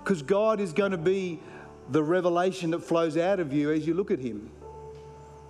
[0.03, 1.39] Because God is going to be
[1.89, 4.49] the revelation that flows out of you as you look at Him.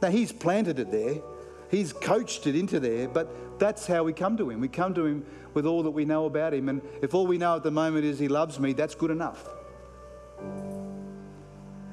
[0.02, 1.22] Now, He's planted it there,
[1.70, 4.60] He's coached it into there, but that's how we come to Him.
[4.60, 6.70] We come to Him with all that we know about Him.
[6.70, 9.48] And if all we know at the moment is He loves me, that's good enough.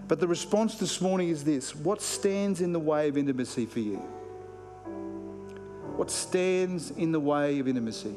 [0.08, 3.80] But the response this morning is this What stands in the way of intimacy for
[3.80, 3.98] you?
[5.96, 8.14] What stands in the way of intimacy?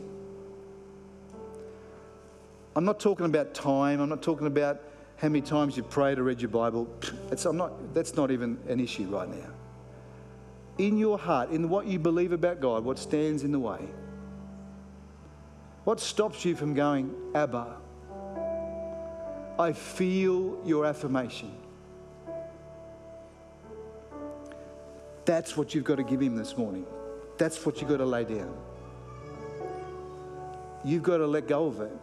[2.76, 4.00] I'm not talking about time.
[4.00, 4.82] I'm not talking about
[5.18, 6.88] how many times you've prayed or read your Bible.
[7.30, 9.50] That's, not, that's not even an issue right now.
[10.78, 13.80] In your heart, in what you believe about God, what stands in the way?
[15.84, 17.78] What stops you from going, Abba?
[19.58, 21.52] I feel your affirmation.
[25.26, 26.86] That's what you've got to give him this morning.
[27.38, 28.56] That's what you've got to lay down.
[30.84, 31.98] You've got to let go of it.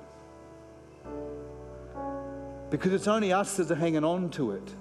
[2.71, 4.75] Because it's only us that are hanging on to it.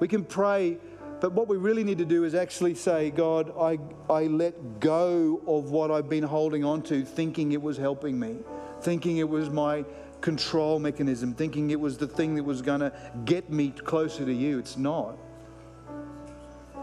[0.00, 0.78] We can pray
[1.20, 3.78] but what we really need to do is actually say, God, I,
[4.12, 8.38] I let go of what I've been holding on to, thinking it was helping me,
[8.80, 9.84] thinking it was my
[10.22, 12.92] control mechanism, thinking it was the thing that was going to
[13.24, 14.58] get me closer to you.
[14.58, 15.16] It's not.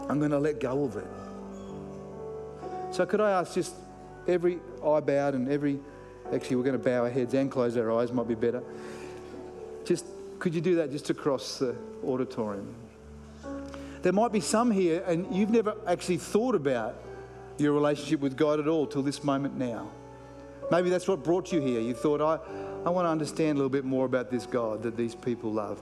[0.08, 1.06] I'm going to let go of it.
[2.90, 3.74] So, could I ask just
[4.28, 5.80] every eye bowed and every,
[6.32, 8.62] actually, we're going to bow our heads and close our eyes, might be better.
[9.84, 10.06] Just,
[10.38, 11.76] could you do that just across the
[12.06, 12.74] auditorium?
[14.02, 17.02] There might be some here, and you've never actually thought about
[17.58, 19.90] your relationship with God at all till this moment now.
[20.70, 21.80] Maybe that's what brought you here.
[21.80, 22.38] You thought, I,
[22.84, 25.80] I want to understand a little bit more about this God that these people love.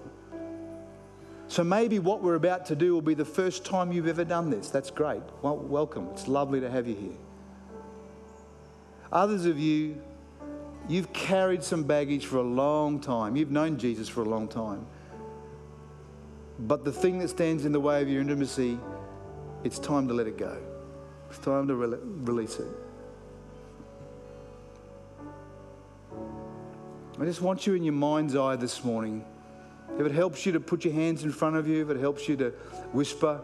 [1.49, 4.51] So maybe what we're about to do will be the first time you've ever done
[4.51, 4.71] this.
[4.71, 5.23] That's great.
[5.43, 6.09] Well, welcome.
[6.13, 7.17] It's lovely to have you here.
[9.13, 10.03] Others of you,
[10.89, 13.37] you've carried some baggage for a long time.
[13.37, 14.87] You've known Jesus for a long time.
[16.59, 18.79] But the thing that stands in the way of your intimacy,
[19.63, 20.57] it's time to let it go.
[21.29, 22.69] It's time to re- release it.
[27.19, 29.25] I just want you in your mind's eye this morning.
[29.99, 32.29] If it helps you to put your hands in front of you, if it helps
[32.29, 32.51] you to
[32.93, 33.41] whisper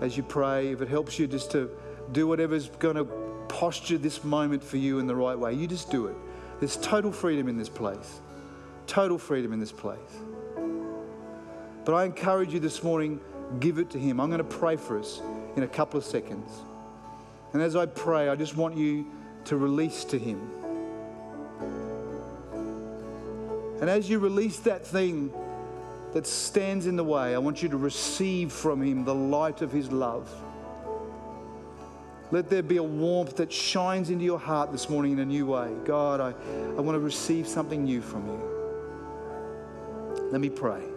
[0.00, 1.70] as you pray, if it helps you just to
[2.12, 3.04] do whatever's going to
[3.48, 6.16] posture this moment for you in the right way, you just do it.
[6.58, 8.20] There's total freedom in this place.
[8.86, 9.98] Total freedom in this place.
[11.88, 13.18] But I encourage you this morning,
[13.60, 14.20] give it to Him.
[14.20, 15.22] I'm going to pray for us
[15.56, 16.52] in a couple of seconds.
[17.54, 19.06] And as I pray, I just want you
[19.46, 20.50] to release to Him.
[23.80, 25.32] And as you release that thing
[26.12, 29.72] that stands in the way, I want you to receive from Him the light of
[29.72, 30.30] His love.
[32.30, 35.46] Let there be a warmth that shines into your heart this morning in a new
[35.46, 35.72] way.
[35.86, 36.34] God, I,
[36.76, 38.42] I want to receive something new from you.
[40.30, 40.87] Let me pray.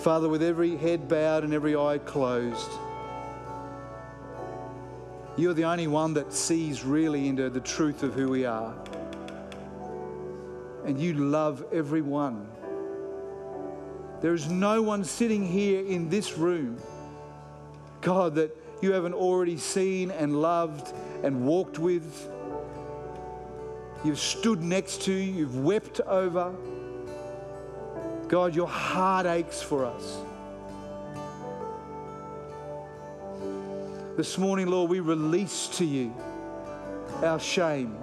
[0.00, 2.70] Father, with every head bowed and every eye closed,
[5.36, 8.74] you're the only one that sees really into the truth of who we are.
[10.86, 12.48] And you love everyone.
[14.22, 16.78] There is no one sitting here in this room,
[18.00, 22.26] God, that you haven't already seen and loved and walked with.
[24.02, 26.54] You've stood next to, you've wept over.
[28.30, 30.18] God, your heart aches for us.
[34.16, 36.14] This morning, Lord, we release to you
[37.24, 37.98] our shame.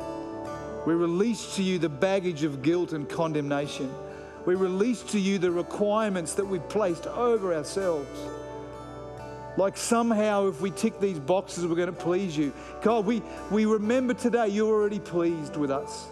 [0.85, 3.89] We release to you the baggage of guilt and condemnation.
[4.45, 8.19] We release to you the requirements that we've placed over ourselves.
[9.55, 12.51] Like somehow, if we tick these boxes, we're going to please you.
[12.81, 16.07] God, we, we remember today you're already pleased with us.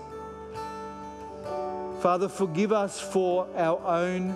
[2.02, 4.36] Father, forgive us for our own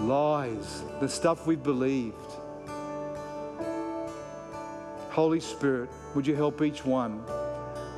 [0.00, 2.16] lies, the stuff we've believed.
[5.10, 7.22] Holy Spirit, would you help each one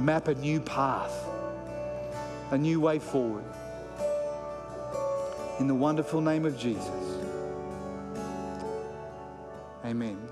[0.00, 1.12] map a new path,
[2.50, 3.44] a new way forward?
[5.60, 6.90] In the wonderful name of Jesus.
[9.84, 10.31] Amen.